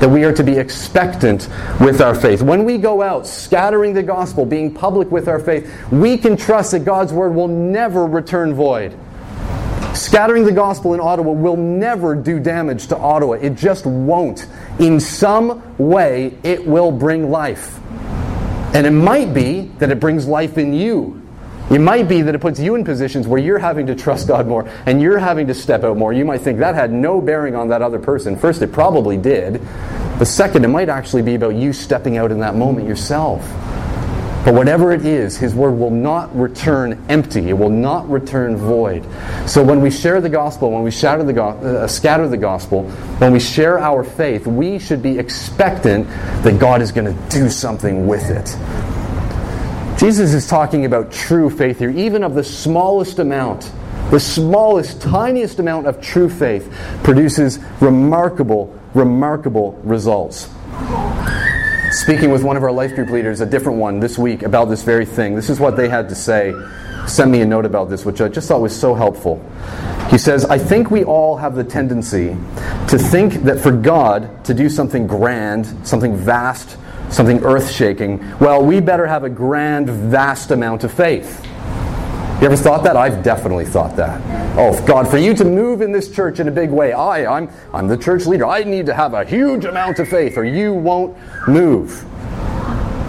That 0.00 0.08
we 0.08 0.24
are 0.24 0.32
to 0.32 0.42
be 0.42 0.56
expectant 0.56 1.48
with 1.80 2.00
our 2.00 2.14
faith. 2.14 2.42
When 2.42 2.64
we 2.64 2.78
go 2.78 3.02
out 3.02 3.26
scattering 3.26 3.92
the 3.92 4.02
gospel, 4.02 4.46
being 4.46 4.74
public 4.74 5.10
with 5.10 5.28
our 5.28 5.38
faith, 5.38 5.70
we 5.92 6.16
can 6.16 6.36
trust 6.36 6.72
that 6.72 6.80
God's 6.80 7.12
word 7.12 7.34
will 7.34 7.48
never 7.48 8.06
return 8.06 8.54
void. 8.54 8.96
Scattering 9.94 10.44
the 10.44 10.52
gospel 10.52 10.94
in 10.94 11.00
Ottawa 11.00 11.32
will 11.32 11.56
never 11.56 12.14
do 12.14 12.38
damage 12.38 12.86
to 12.88 12.96
Ottawa. 12.96 13.34
It 13.34 13.54
just 13.54 13.86
won't. 13.86 14.46
In 14.78 15.00
some 15.00 15.76
way, 15.78 16.38
it 16.42 16.66
will 16.66 16.92
bring 16.92 17.30
life. 17.30 17.78
And 18.72 18.86
it 18.86 18.92
might 18.92 19.34
be 19.34 19.62
that 19.78 19.90
it 19.90 19.98
brings 19.98 20.26
life 20.26 20.56
in 20.56 20.72
you. 20.72 21.20
It 21.70 21.80
might 21.80 22.08
be 22.08 22.22
that 22.22 22.34
it 22.34 22.40
puts 22.40 22.58
you 22.58 22.74
in 22.74 22.84
positions 22.84 23.28
where 23.28 23.40
you're 23.40 23.58
having 23.58 23.86
to 23.86 23.94
trust 23.94 24.26
God 24.26 24.46
more 24.46 24.68
and 24.86 25.00
you're 25.00 25.18
having 25.18 25.46
to 25.46 25.54
step 25.54 25.84
out 25.84 25.96
more. 25.96 26.12
You 26.12 26.24
might 26.24 26.40
think 26.40 26.58
that 26.58 26.74
had 26.74 26.92
no 26.92 27.20
bearing 27.20 27.54
on 27.54 27.68
that 27.68 27.80
other 27.80 28.00
person. 28.00 28.36
First, 28.36 28.62
it 28.62 28.72
probably 28.72 29.16
did. 29.16 29.60
But 30.18 30.26
second, 30.26 30.64
it 30.64 30.68
might 30.68 30.88
actually 30.88 31.22
be 31.22 31.36
about 31.36 31.54
you 31.54 31.72
stepping 31.72 32.16
out 32.16 32.32
in 32.32 32.40
that 32.40 32.56
moment 32.56 32.88
yourself. 32.88 33.42
But 34.42 34.54
whatever 34.54 34.90
it 34.92 35.04
is, 35.04 35.36
His 35.36 35.54
word 35.54 35.72
will 35.72 35.90
not 35.90 36.34
return 36.34 37.04
empty. 37.10 37.50
It 37.50 37.52
will 37.52 37.68
not 37.68 38.08
return 38.08 38.56
void. 38.56 39.04
So 39.46 39.62
when 39.62 39.82
we 39.82 39.90
share 39.90 40.22
the 40.22 40.30
gospel, 40.30 40.70
when 40.70 40.82
we 40.82 40.90
shatter 40.90 41.22
the 41.22 41.34
go- 41.34 41.48
uh, 41.48 41.86
scatter 41.86 42.26
the 42.26 42.38
gospel, 42.38 42.84
when 43.18 43.32
we 43.32 43.40
share 43.40 43.78
our 43.78 44.02
faith, 44.02 44.46
we 44.46 44.78
should 44.78 45.02
be 45.02 45.18
expectant 45.18 46.08
that 46.42 46.58
God 46.58 46.80
is 46.80 46.90
going 46.90 47.14
to 47.14 47.28
do 47.28 47.50
something 47.50 48.06
with 48.06 48.30
it. 48.30 48.56
Jesus 49.98 50.32
is 50.32 50.46
talking 50.46 50.86
about 50.86 51.12
true 51.12 51.50
faith 51.50 51.78
here, 51.78 51.90
even 51.90 52.24
of 52.24 52.34
the 52.34 52.44
smallest 52.44 53.18
amount. 53.18 53.70
The 54.10 54.20
smallest, 54.20 55.02
tiniest 55.02 55.58
amount 55.58 55.86
of 55.86 56.00
true 56.00 56.30
faith 56.30 56.74
produces 57.04 57.58
remarkable, 57.80 58.74
remarkable 58.94 59.78
results 59.84 60.48
speaking 61.90 62.30
with 62.30 62.44
one 62.44 62.56
of 62.56 62.62
our 62.62 62.72
life 62.72 62.94
group 62.94 63.10
leaders, 63.10 63.40
a 63.40 63.46
different 63.46 63.78
one 63.78 64.00
this 64.00 64.16
week, 64.16 64.42
about 64.42 64.66
this 64.66 64.82
very 64.82 65.04
thing. 65.04 65.34
This 65.34 65.50
is 65.50 65.58
what 65.58 65.76
they 65.76 65.88
had 65.88 66.08
to 66.08 66.14
say. 66.14 66.54
Sent 67.06 67.30
me 67.30 67.40
a 67.40 67.46
note 67.46 67.64
about 67.64 67.88
this, 67.88 68.04
which 68.04 68.20
I 68.20 68.28
just 68.28 68.48
thought 68.48 68.60
was 68.60 68.78
so 68.78 68.94
helpful. 68.94 69.44
He 70.10 70.18
says, 70.18 70.44
I 70.44 70.58
think 70.58 70.90
we 70.90 71.04
all 71.04 71.36
have 71.36 71.54
the 71.54 71.64
tendency 71.64 72.36
to 72.88 72.98
think 72.98 73.42
that 73.44 73.60
for 73.60 73.72
God 73.72 74.44
to 74.44 74.54
do 74.54 74.68
something 74.68 75.06
grand, 75.06 75.86
something 75.86 76.16
vast, 76.16 76.76
something 77.10 77.42
earth 77.44 77.70
shaking, 77.70 78.18
well, 78.38 78.64
we 78.64 78.80
better 78.80 79.06
have 79.06 79.24
a 79.24 79.30
grand, 79.30 79.88
vast 79.88 80.50
amount 80.50 80.84
of 80.84 80.92
faith. 80.92 81.46
You 82.40 82.46
ever 82.46 82.56
thought 82.56 82.84
that? 82.84 82.96
I've 82.96 83.22
definitely 83.22 83.66
thought 83.66 83.96
that. 83.96 84.18
Oh, 84.56 84.82
God, 84.86 85.06
for 85.06 85.18
you 85.18 85.34
to 85.34 85.44
move 85.44 85.82
in 85.82 85.92
this 85.92 86.10
church 86.10 86.40
in 86.40 86.48
a 86.48 86.50
big 86.50 86.70
way, 86.70 86.90
I, 86.94 87.36
I'm, 87.36 87.50
I'm 87.74 87.86
the 87.86 87.98
church 87.98 88.24
leader. 88.24 88.46
I 88.46 88.64
need 88.64 88.86
to 88.86 88.94
have 88.94 89.12
a 89.12 89.26
huge 89.26 89.66
amount 89.66 89.98
of 89.98 90.08
faith 90.08 90.38
or 90.38 90.44
you 90.44 90.72
won't 90.72 91.14
move. 91.46 92.02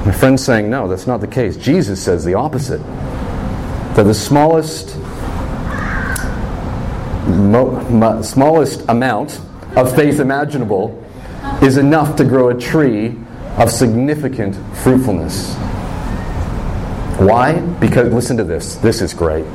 My 0.05 0.11
friend's 0.11 0.43
saying, 0.43 0.69
no, 0.69 0.89
that's 0.89 1.07
not 1.07 1.21
the 1.21 1.27
case. 1.27 1.55
Jesus 1.55 2.03
says 2.03 2.25
the 2.25 2.33
opposite. 2.33 2.81
That 3.95 4.03
the 4.03 4.13
smallest, 4.13 4.97
mo- 7.27 7.87
mo- 7.89 8.21
smallest 8.23 8.83
amount 8.89 9.39
of 9.77 9.95
faith 9.95 10.19
imaginable 10.19 11.01
is 11.61 11.77
enough 11.77 12.17
to 12.17 12.25
grow 12.25 12.49
a 12.49 12.59
tree 12.59 13.17
of 13.57 13.71
significant 13.71 14.57
fruitfulness. 14.79 15.55
Why? 17.21 17.59
Because, 17.79 18.11
listen 18.11 18.35
to 18.37 18.43
this. 18.43 18.77
This 18.77 18.99
is 18.99 19.13
great. 19.13 19.45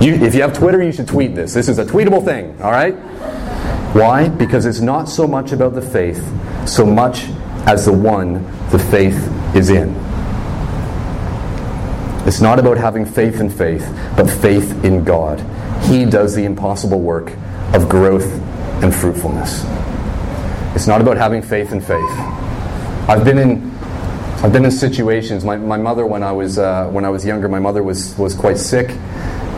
You, 0.00 0.14
if 0.14 0.32
you 0.32 0.42
have 0.42 0.52
Twitter, 0.52 0.80
you 0.80 0.92
should 0.92 1.08
tweet 1.08 1.34
this. 1.34 1.52
This 1.52 1.68
is 1.68 1.78
a 1.78 1.84
tweetable 1.84 2.24
thing, 2.24 2.56
all 2.62 2.70
right? 2.70 2.94
Why? 3.94 4.28
Because 4.28 4.64
it's 4.64 4.80
not 4.80 5.08
so 5.08 5.26
much 5.26 5.50
about 5.50 5.74
the 5.74 5.82
faith, 5.82 6.24
so 6.68 6.86
much 6.86 7.24
as 7.66 7.84
the 7.84 7.92
one 7.92 8.44
the 8.70 8.78
faith 8.78 9.16
is 9.56 9.70
in. 9.70 9.92
It's 12.28 12.40
not 12.40 12.60
about 12.60 12.76
having 12.76 13.04
faith 13.04 13.40
in 13.40 13.50
faith, 13.50 13.84
but 14.16 14.30
faith 14.30 14.84
in 14.84 15.02
God. 15.02 15.40
He 15.86 16.04
does 16.04 16.36
the 16.36 16.44
impossible 16.44 17.00
work 17.00 17.32
of 17.74 17.88
growth 17.88 18.30
and 18.84 18.94
fruitfulness. 18.94 19.64
It's 20.76 20.86
not 20.86 21.00
about 21.00 21.16
having 21.16 21.42
faith 21.42 21.72
in 21.72 21.80
faith. 21.80 22.10
I've 23.08 23.24
been 23.24 23.38
in 23.38 23.69
I've 24.42 24.54
been 24.54 24.64
in 24.64 24.70
situations. 24.70 25.44
My, 25.44 25.56
my 25.58 25.76
mother, 25.76 26.06
when 26.06 26.22
I 26.22 26.32
was 26.32 26.58
uh, 26.58 26.88
when 26.88 27.04
I 27.04 27.10
was 27.10 27.26
younger, 27.26 27.46
my 27.46 27.58
mother 27.58 27.82
was 27.82 28.16
was 28.16 28.34
quite 28.34 28.56
sick, 28.56 28.88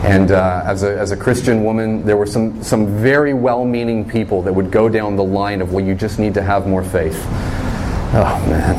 and 0.03 0.29
uh, 0.29 0.61
as 0.65 0.83
a 0.83 0.99
as 0.99 1.11
a 1.11 1.15
Christian 1.15 1.63
woman, 1.63 2.05
there 2.05 2.17
were 2.17 2.25
some 2.25 2.61
some 2.61 2.87
very 2.97 3.33
well-meaning 3.33 4.09
people 4.09 4.41
that 4.41 4.51
would 4.51 4.71
go 4.71 4.89
down 4.89 5.15
the 5.15 5.23
line 5.23 5.61
of, 5.61 5.71
well, 5.71 5.85
you 5.85 5.95
just 5.95 6.19
need 6.19 6.33
to 6.33 6.41
have 6.41 6.67
more 6.67 6.83
faith. 6.83 7.15
Oh 8.13 8.45
man, 8.49 8.75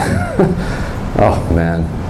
oh 1.20 1.54
man. 1.54 2.03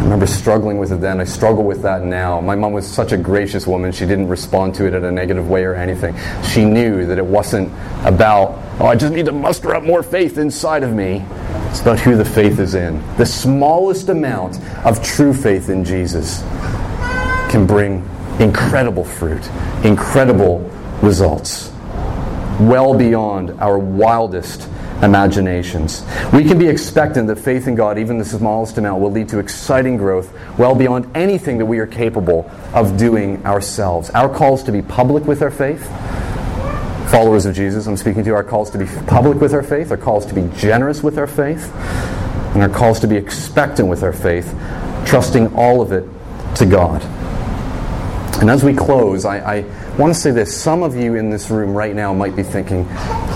I 0.00 0.02
remember 0.04 0.26
struggling 0.26 0.78
with 0.78 0.92
it 0.92 1.02
then. 1.02 1.20
I 1.20 1.24
struggle 1.24 1.62
with 1.62 1.82
that 1.82 2.02
now. 2.02 2.40
My 2.40 2.54
mom 2.54 2.72
was 2.72 2.86
such 2.86 3.12
a 3.12 3.18
gracious 3.18 3.66
woman. 3.66 3.92
She 3.92 4.06
didn't 4.06 4.28
respond 4.28 4.74
to 4.76 4.86
it 4.86 4.94
in 4.94 5.04
a 5.04 5.12
negative 5.12 5.50
way 5.50 5.62
or 5.64 5.74
anything. 5.74 6.16
She 6.42 6.64
knew 6.64 7.04
that 7.04 7.18
it 7.18 7.24
wasn't 7.24 7.68
about, 8.06 8.58
oh, 8.80 8.86
I 8.86 8.96
just 8.96 9.12
need 9.12 9.26
to 9.26 9.32
muster 9.32 9.74
up 9.74 9.82
more 9.82 10.02
faith 10.02 10.38
inside 10.38 10.84
of 10.84 10.94
me. 10.94 11.22
It's 11.68 11.82
about 11.82 12.00
who 12.00 12.16
the 12.16 12.24
faith 12.24 12.60
is 12.60 12.74
in. 12.74 12.98
The 13.18 13.26
smallest 13.26 14.08
amount 14.08 14.58
of 14.86 15.04
true 15.04 15.34
faith 15.34 15.68
in 15.68 15.84
Jesus 15.84 16.40
can 17.50 17.66
bring 17.66 18.08
incredible 18.38 19.04
fruit, 19.04 19.46
incredible 19.84 20.60
results, 21.02 21.70
well 22.58 22.94
beyond 22.94 23.50
our 23.60 23.78
wildest 23.78 24.66
imaginations. 25.02 26.04
We 26.32 26.44
can 26.44 26.58
be 26.58 26.68
expectant 26.68 27.26
that 27.28 27.36
faith 27.36 27.66
in 27.66 27.74
God, 27.74 27.98
even 27.98 28.18
the 28.18 28.24
smallest 28.24 28.78
amount, 28.78 29.00
will 29.00 29.10
lead 29.10 29.28
to 29.30 29.38
exciting 29.38 29.96
growth 29.96 30.32
well 30.58 30.74
beyond 30.74 31.10
anything 31.16 31.58
that 31.58 31.66
we 31.66 31.78
are 31.78 31.86
capable 31.86 32.50
of 32.74 32.96
doing 32.96 33.44
ourselves. 33.46 34.10
Our 34.10 34.28
calls 34.28 34.62
to 34.64 34.72
be 34.72 34.82
public 34.82 35.24
with 35.24 35.42
our 35.42 35.50
faith 35.50 35.88
followers 37.10 37.44
of 37.44 37.56
Jesus, 37.56 37.88
I'm 37.88 37.96
speaking 37.96 38.22
to, 38.22 38.34
our 38.34 38.44
calls 38.44 38.70
to 38.70 38.78
be 38.78 38.86
public 39.08 39.40
with 39.40 39.52
our 39.52 39.64
faith, 39.64 39.90
our 39.90 39.96
calls 39.96 40.24
to 40.26 40.34
be 40.34 40.48
generous 40.56 41.02
with 41.02 41.18
our 41.18 41.26
faith, 41.26 41.74
and 42.54 42.62
our 42.62 42.68
calls 42.68 43.00
to 43.00 43.08
be 43.08 43.16
expectant 43.16 43.88
with 43.88 44.04
our 44.04 44.12
faith, 44.12 44.54
trusting 45.06 45.52
all 45.56 45.82
of 45.82 45.90
it 45.90 46.04
to 46.54 46.66
God. 46.66 47.02
And 48.40 48.48
as 48.48 48.64
we 48.64 48.72
close, 48.72 49.26
I, 49.26 49.58
I 49.58 49.60
want 49.98 50.14
to 50.14 50.18
say 50.18 50.30
this. 50.30 50.56
Some 50.56 50.82
of 50.82 50.96
you 50.96 51.16
in 51.16 51.28
this 51.28 51.50
room 51.50 51.74
right 51.74 51.94
now 51.94 52.14
might 52.14 52.34
be 52.34 52.42
thinking, 52.42 52.86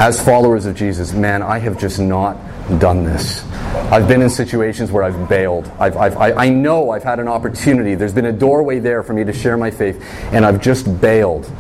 as 0.01 0.23
followers 0.23 0.64
of 0.64 0.75
Jesus, 0.75 1.12
man, 1.12 1.43
I 1.43 1.59
have 1.59 1.79
just 1.79 2.01
not 2.01 2.38
done 2.79 3.05
this. 3.05 3.45
I've 3.93 4.09
been 4.09 4.23
in 4.23 4.31
situations 4.31 4.90
where 4.90 5.03
I've 5.03 5.29
bailed. 5.29 5.71
I've, 5.79 5.99
I've, 5.99 6.17
I, 6.17 6.33
I 6.33 6.49
know 6.49 6.88
I've 6.90 7.03
had 7.03 7.21
an 7.21 7.29
opportunity. 7.29 7.95
There's 7.95 8.14
been 8.14 8.25
a 8.25 8.33
doorway 8.33 8.79
there 8.79 9.03
for 9.03 9.12
me 9.12 9.25
to 9.25 9.33
share 9.35 9.59
my 9.59 9.71
faith, 9.71 10.03
and 10.33 10.47
I've 10.47 10.62
just 10.62 11.01
bailed. 11.03 11.53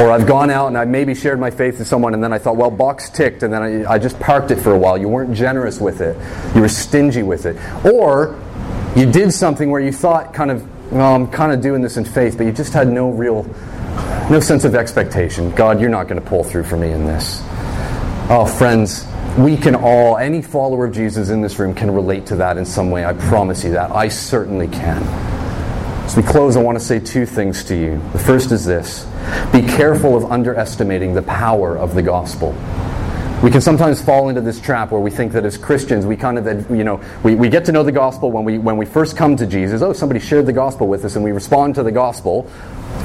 Or 0.00 0.10
I've 0.10 0.26
gone 0.26 0.50
out 0.50 0.66
and 0.66 0.76
I 0.76 0.84
maybe 0.84 1.14
shared 1.14 1.38
my 1.38 1.52
faith 1.52 1.78
with 1.78 1.86
someone, 1.86 2.14
and 2.14 2.22
then 2.22 2.32
I 2.32 2.38
thought, 2.38 2.56
well, 2.56 2.70
box 2.70 3.10
ticked, 3.10 3.44
and 3.44 3.52
then 3.52 3.62
I, 3.62 3.92
I 3.92 3.98
just 3.98 4.18
parked 4.18 4.50
it 4.50 4.56
for 4.56 4.72
a 4.72 4.78
while. 4.78 4.98
You 4.98 5.08
weren't 5.08 5.34
generous 5.34 5.80
with 5.80 6.00
it, 6.00 6.16
you 6.56 6.62
were 6.62 6.68
stingy 6.68 7.22
with 7.22 7.46
it. 7.46 7.56
Or 7.86 8.42
you 8.96 9.10
did 9.10 9.32
something 9.32 9.70
where 9.70 9.80
you 9.80 9.92
thought, 9.92 10.34
kind 10.34 10.50
of, 10.50 10.66
well, 10.90 11.14
I'm 11.14 11.28
kind 11.28 11.52
of 11.52 11.60
doing 11.60 11.82
this 11.82 11.96
in 11.96 12.04
faith, 12.04 12.36
but 12.36 12.46
you 12.46 12.52
just 12.52 12.72
had 12.72 12.88
no 12.88 13.10
real, 13.10 13.44
no 14.30 14.40
sense 14.40 14.64
of 14.64 14.74
expectation. 14.74 15.50
God, 15.50 15.80
you're 15.80 15.90
not 15.90 16.08
going 16.08 16.20
to 16.20 16.26
pull 16.26 16.44
through 16.44 16.64
for 16.64 16.76
me 16.76 16.92
in 16.92 17.04
this. 17.04 17.40
Oh, 18.30 18.46
friends, 18.46 19.06
we 19.38 19.56
can 19.56 19.74
all, 19.74 20.16
any 20.16 20.42
follower 20.42 20.86
of 20.86 20.94
Jesus 20.94 21.28
in 21.28 21.42
this 21.42 21.58
room 21.58 21.74
can 21.74 21.90
relate 21.90 22.26
to 22.26 22.36
that 22.36 22.56
in 22.56 22.64
some 22.64 22.90
way. 22.90 23.04
I 23.04 23.12
promise 23.12 23.64
you 23.64 23.72
that. 23.72 23.90
I 23.90 24.08
certainly 24.08 24.68
can. 24.68 25.02
As 26.04 26.16
we 26.16 26.22
close, 26.22 26.56
I 26.56 26.62
want 26.62 26.78
to 26.78 26.84
say 26.84 26.98
two 26.98 27.26
things 27.26 27.64
to 27.64 27.76
you. 27.76 28.00
The 28.12 28.18
first 28.18 28.50
is 28.50 28.64
this 28.64 29.06
be 29.52 29.60
careful 29.60 30.16
of 30.16 30.32
underestimating 30.32 31.12
the 31.12 31.22
power 31.22 31.76
of 31.76 31.94
the 31.94 32.02
gospel. 32.02 32.52
We 33.40 33.52
can 33.52 33.60
sometimes 33.60 34.02
fall 34.02 34.30
into 34.30 34.40
this 34.40 34.60
trap 34.60 34.90
where 34.90 35.00
we 35.00 35.12
think 35.12 35.30
that 35.32 35.44
as 35.44 35.56
Christians, 35.56 36.04
we 36.04 36.16
kind 36.16 36.38
of, 36.38 36.70
you 36.70 36.82
know, 36.82 37.00
we, 37.22 37.36
we 37.36 37.48
get 37.48 37.64
to 37.66 37.72
know 37.72 37.84
the 37.84 37.92
gospel 37.92 38.32
when 38.32 38.44
we, 38.44 38.58
when 38.58 38.76
we 38.76 38.84
first 38.84 39.16
come 39.16 39.36
to 39.36 39.46
Jesus. 39.46 39.80
Oh, 39.80 39.92
somebody 39.92 40.18
shared 40.18 40.46
the 40.46 40.52
gospel 40.52 40.88
with 40.88 41.04
us, 41.04 41.14
and 41.14 41.24
we 41.24 41.30
respond 41.30 41.76
to 41.76 41.84
the 41.84 41.92
gospel 41.92 42.50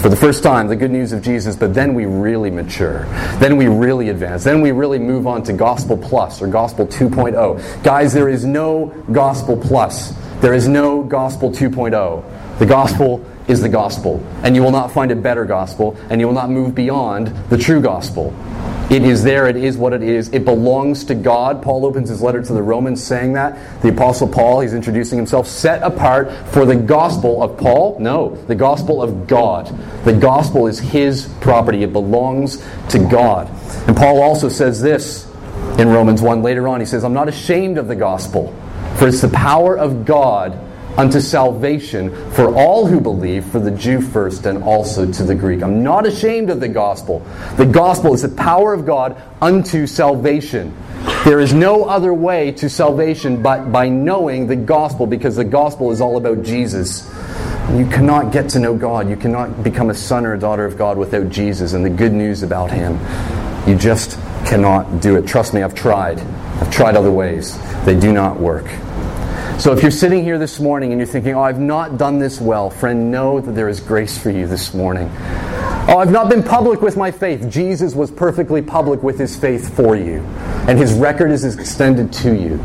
for 0.01 0.09
the 0.09 0.15
first 0.15 0.41
time, 0.41 0.67
the 0.67 0.75
good 0.75 0.89
news 0.89 1.11
of 1.11 1.21
Jesus, 1.21 1.55
but 1.55 1.75
then 1.75 1.93
we 1.93 2.05
really 2.05 2.49
mature. 2.49 3.05
Then 3.37 3.57
we 3.57 3.67
really 3.67 4.09
advance. 4.09 4.43
Then 4.43 4.61
we 4.61 4.71
really 4.71 4.97
move 4.97 5.27
on 5.27 5.43
to 5.43 5.53
Gospel 5.53 5.97
Plus 5.97 6.41
or 6.41 6.47
Gospel 6.47 6.87
2.0. 6.87 7.83
Guys, 7.83 8.11
there 8.11 8.27
is 8.27 8.43
no 8.43 8.87
Gospel 9.11 9.55
Plus. 9.55 10.13
There 10.41 10.55
is 10.55 10.67
no 10.67 11.03
Gospel 11.03 11.51
2.0. 11.51 12.57
The 12.57 12.65
gospel 12.65 13.23
is 13.47 13.61
the 13.61 13.69
gospel, 13.69 14.21
and 14.41 14.55
you 14.55 14.63
will 14.63 14.71
not 14.71 14.91
find 14.91 15.11
a 15.11 15.15
better 15.15 15.45
gospel, 15.45 15.95
and 16.09 16.19
you 16.19 16.27
will 16.27 16.33
not 16.33 16.49
move 16.49 16.73
beyond 16.73 17.27
the 17.49 17.57
true 17.57 17.81
gospel. 17.81 18.33
It 18.93 19.05
is 19.05 19.23
there, 19.23 19.47
it 19.47 19.55
is 19.55 19.75
what 19.75 19.91
it 19.91 20.03
is. 20.03 20.29
It 20.29 20.45
belongs 20.45 21.03
to 21.05 21.15
God. 21.15 21.63
Paul 21.63 21.83
opens 21.83 22.09
his 22.09 22.21
letter 22.21 22.43
to 22.43 22.53
the 22.53 22.61
Romans 22.61 23.03
saying 23.03 23.33
that. 23.33 23.81
The 23.81 23.89
Apostle 23.89 24.27
Paul, 24.27 24.59
he's 24.59 24.75
introducing 24.75 25.17
himself, 25.17 25.47
set 25.47 25.81
apart 25.81 26.31
for 26.49 26.63
the 26.63 26.75
gospel 26.75 27.41
of 27.41 27.57
Paul? 27.57 27.97
No, 27.99 28.35
the 28.45 28.53
gospel 28.53 29.01
of 29.01 29.25
God. 29.25 29.65
The 30.05 30.13
gospel 30.13 30.67
is 30.67 30.77
his 30.77 31.25
property, 31.41 31.81
it 31.81 31.91
belongs 31.91 32.63
to 32.89 32.99
God. 32.99 33.49
And 33.87 33.97
Paul 33.97 34.21
also 34.21 34.47
says 34.47 34.79
this 34.79 35.27
in 35.79 35.87
Romans 35.87 36.21
1 36.21 36.43
later 36.43 36.67
on. 36.67 36.79
He 36.79 36.85
says, 36.85 37.03
I'm 37.03 37.13
not 37.13 37.27
ashamed 37.27 37.79
of 37.79 37.87
the 37.87 37.95
gospel, 37.95 38.55
for 38.97 39.07
it's 39.07 39.21
the 39.21 39.29
power 39.29 39.75
of 39.75 40.05
God 40.05 40.51
unto 40.97 41.19
salvation 41.19 42.09
for 42.31 42.53
all 42.55 42.85
who 42.85 42.99
believe, 42.99 43.45
for 43.45 43.59
the 43.59 43.71
Jew 43.71 44.01
first 44.01 44.45
and 44.45 44.63
also 44.63 45.11
to 45.11 45.23
the 45.23 45.35
Greek. 45.35 45.63
I'm 45.63 45.83
not 45.83 46.05
ashamed 46.05 46.49
of 46.49 46.59
the 46.59 46.67
gospel. 46.67 47.25
The 47.57 47.65
gospel 47.65 48.13
is 48.13 48.21
the 48.21 48.29
power 48.29 48.73
of 48.73 48.85
God 48.85 49.21
unto 49.41 49.87
salvation. 49.87 50.75
There 51.25 51.39
is 51.39 51.53
no 51.53 51.85
other 51.85 52.13
way 52.13 52.51
to 52.53 52.69
salvation 52.69 53.41
but 53.41 53.71
by 53.71 53.89
knowing 53.89 54.47
the 54.47 54.55
gospel 54.55 55.07
because 55.07 55.35
the 55.35 55.43
gospel 55.43 55.91
is 55.91 55.99
all 55.99 56.17
about 56.17 56.43
Jesus. 56.43 57.09
You 57.71 57.87
cannot 57.87 58.31
get 58.31 58.49
to 58.49 58.59
know 58.59 58.75
God. 58.75 59.09
You 59.09 59.15
cannot 59.15 59.63
become 59.63 59.89
a 59.89 59.95
son 59.95 60.25
or 60.25 60.33
a 60.33 60.39
daughter 60.39 60.65
of 60.65 60.77
God 60.77 60.97
without 60.97 61.29
Jesus 61.29 61.73
and 61.73 61.83
the 61.83 61.89
good 61.89 62.13
news 62.13 62.43
about 62.43 62.71
Him. 62.71 62.99
You 63.67 63.75
just 63.75 64.19
cannot 64.45 65.01
do 65.01 65.15
it. 65.15 65.25
Trust 65.25 65.53
me, 65.53 65.63
I've 65.63 65.73
tried. 65.73 66.19
I've 66.19 66.71
tried 66.71 66.95
other 66.95 67.11
ways. 67.11 67.57
They 67.85 67.97
do 67.97 68.11
not 68.11 68.39
work. 68.39 68.65
So 69.59 69.71
if 69.71 69.81
you're 69.81 69.91
sitting 69.91 70.23
here 70.23 70.37
this 70.37 70.59
morning 70.59 70.91
and 70.91 70.99
you're 70.99 71.07
thinking, 71.07 71.35
oh, 71.35 71.41
I've 71.41 71.59
not 71.59 71.97
done 71.97 72.19
this 72.19 72.41
well, 72.41 72.69
friend, 72.69 73.11
know 73.11 73.39
that 73.39 73.51
there 73.53 73.69
is 73.69 73.79
grace 73.79 74.17
for 74.17 74.29
you 74.29 74.45
this 74.45 74.73
morning. 74.73 75.09
Oh, 75.87 75.97
I've 75.99 76.11
not 76.11 76.29
been 76.29 76.43
public 76.43 76.81
with 76.81 76.97
my 76.97 77.11
faith. 77.11 77.49
Jesus 77.49 77.95
was 77.95 78.11
perfectly 78.11 78.61
public 78.61 79.03
with 79.03 79.17
his 79.17 79.37
faith 79.37 79.73
for 79.75 79.95
you, 79.95 80.19
and 80.67 80.77
his 80.77 80.93
record 80.93 81.31
is 81.31 81.45
extended 81.45 82.11
to 82.13 82.35
you. 82.35 82.59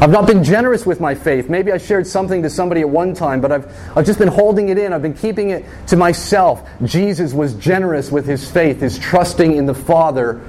I've 0.00 0.10
not 0.10 0.28
been 0.28 0.44
generous 0.44 0.86
with 0.86 1.00
my 1.00 1.14
faith. 1.14 1.48
Maybe 1.48 1.72
I 1.72 1.78
shared 1.78 2.06
something 2.06 2.42
to 2.42 2.50
somebody 2.50 2.82
at 2.82 2.88
one 2.88 3.14
time, 3.14 3.40
but 3.40 3.50
I've, 3.50 3.96
I've 3.96 4.06
just 4.06 4.20
been 4.20 4.28
holding 4.28 4.68
it 4.68 4.78
in. 4.78 4.92
I've 4.92 5.02
been 5.02 5.14
keeping 5.14 5.50
it 5.50 5.64
to 5.88 5.96
myself. 5.96 6.68
Jesus 6.84 7.32
was 7.32 7.54
generous 7.54 8.12
with 8.12 8.26
his 8.26 8.48
faith, 8.48 8.80
his 8.80 8.96
trusting 8.96 9.56
in 9.56 9.66
the 9.66 9.74
Father 9.74 10.40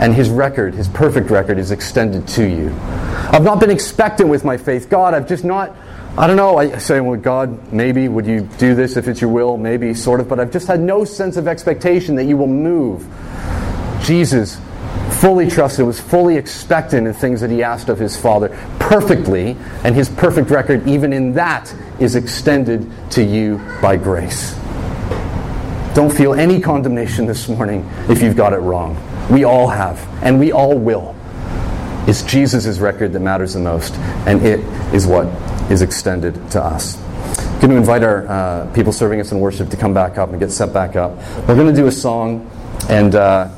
and 0.00 0.14
his 0.14 0.28
record, 0.30 0.74
his 0.74 0.88
perfect 0.88 1.30
record, 1.30 1.58
is 1.58 1.70
extended 1.70 2.26
to 2.28 2.44
you. 2.44 2.70
I've 3.30 3.44
not 3.44 3.60
been 3.60 3.70
expectant 3.70 4.28
with 4.28 4.44
my 4.44 4.56
faith. 4.56 4.88
God, 4.88 5.14
I've 5.14 5.28
just 5.28 5.44
not, 5.44 5.74
I 6.18 6.26
don't 6.26 6.36
know, 6.36 6.58
I 6.58 6.78
say, 6.78 7.00
well, 7.00 7.18
God, 7.18 7.72
maybe, 7.72 8.08
would 8.08 8.26
you 8.26 8.42
do 8.58 8.74
this 8.74 8.96
if 8.96 9.08
it's 9.08 9.20
your 9.20 9.30
will? 9.30 9.56
Maybe, 9.56 9.94
sort 9.94 10.20
of, 10.20 10.28
but 10.28 10.38
I've 10.38 10.52
just 10.52 10.66
had 10.66 10.80
no 10.80 11.04
sense 11.04 11.36
of 11.36 11.48
expectation 11.48 12.14
that 12.16 12.24
you 12.24 12.36
will 12.36 12.46
move. 12.46 13.06
Jesus 14.04 14.60
fully 15.10 15.48
trusted, 15.48 15.86
was 15.86 15.98
fully 15.98 16.36
expectant 16.36 17.06
in 17.06 17.14
things 17.14 17.40
that 17.40 17.50
he 17.50 17.62
asked 17.62 17.88
of 17.88 17.98
his 17.98 18.16
Father 18.16 18.48
perfectly, 18.78 19.56
and 19.82 19.94
his 19.94 20.08
perfect 20.10 20.50
record, 20.50 20.86
even 20.86 21.12
in 21.12 21.32
that, 21.34 21.74
is 21.98 22.14
extended 22.14 22.90
to 23.10 23.22
you 23.22 23.58
by 23.80 23.96
grace. 23.96 24.54
Don't 25.94 26.12
feel 26.12 26.34
any 26.34 26.60
condemnation 26.60 27.24
this 27.24 27.48
morning 27.48 27.88
if 28.08 28.20
you've 28.20 28.36
got 28.36 28.52
it 28.52 28.58
wrong. 28.58 28.96
We 29.30 29.44
all 29.44 29.68
have, 29.68 29.98
and 30.22 30.38
we 30.38 30.52
all 30.52 30.78
will. 30.78 31.14
It's 32.06 32.22
Jesus' 32.22 32.78
record 32.78 33.12
that 33.14 33.20
matters 33.20 33.54
the 33.54 33.60
most, 33.60 33.94
and 34.26 34.44
it 34.44 34.60
is 34.94 35.06
what 35.06 35.26
is 35.70 35.80
extended 35.80 36.34
to 36.50 36.62
us. 36.62 36.98
I'm 37.38 37.60
going 37.60 37.70
to 37.70 37.76
invite 37.76 38.02
our 38.02 38.26
uh, 38.26 38.72
people 38.74 38.92
serving 38.92 39.20
us 39.20 39.32
in 39.32 39.40
worship 39.40 39.70
to 39.70 39.76
come 39.76 39.94
back 39.94 40.18
up 40.18 40.30
and 40.30 40.38
get 40.38 40.52
set 40.52 40.74
back 40.74 40.96
up. 40.96 41.16
We're 41.48 41.54
going 41.54 41.74
to 41.74 41.80
do 41.80 41.86
a 41.86 41.92
song, 41.92 42.50
and 42.90 43.14
uh, 43.14 43.48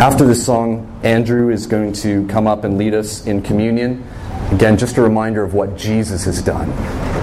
after 0.00 0.26
this 0.26 0.44
song, 0.44 1.00
Andrew 1.04 1.50
is 1.50 1.66
going 1.66 1.92
to 1.92 2.26
come 2.26 2.48
up 2.48 2.64
and 2.64 2.76
lead 2.76 2.94
us 2.94 3.26
in 3.26 3.42
communion. 3.42 4.04
Again, 4.50 4.76
just 4.76 4.96
a 4.96 5.02
reminder 5.02 5.44
of 5.44 5.54
what 5.54 5.76
Jesus 5.76 6.24
has 6.24 6.42
done 6.42 6.70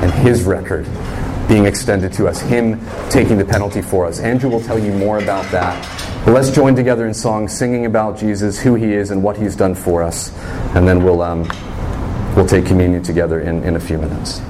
and 0.02 0.12
his 0.12 0.43
record 0.43 0.86
being 1.48 1.66
extended 1.66 2.12
to 2.14 2.28
us, 2.28 2.42
Him 2.42 2.80
taking 3.10 3.38
the 3.38 3.46
penalty 3.46 3.82
for 3.82 4.06
us. 4.06 4.20
Andrew 4.20 4.50
will 4.50 4.62
tell 4.62 4.80
you 4.80 4.92
more 4.94 5.20
about 5.20 5.50
that. 5.52 5.76
But 6.26 6.34
let's 6.34 6.50
join 6.50 6.76
together 6.76 7.06
in 7.06 7.14
song, 7.14 7.48
singing 7.48 7.86
about 7.86 8.18
Jesus, 8.18 8.60
who 8.60 8.76
He 8.76 8.94
is, 8.94 9.12
and 9.12 9.22
what 9.22 9.38
He's 9.38 9.56
done 9.56 9.76
for 9.76 10.02
us. 10.02 10.36
And 10.76 10.88
then 10.88 11.04
we'll, 11.04 11.22
um, 11.22 11.48
we'll 12.36 12.48
take 12.48 12.66
communion 12.66 13.04
together 13.04 13.42
in, 13.42 13.64
in 13.64 13.76
a 13.76 13.80
few 13.80 13.98
minutes. 13.98 14.42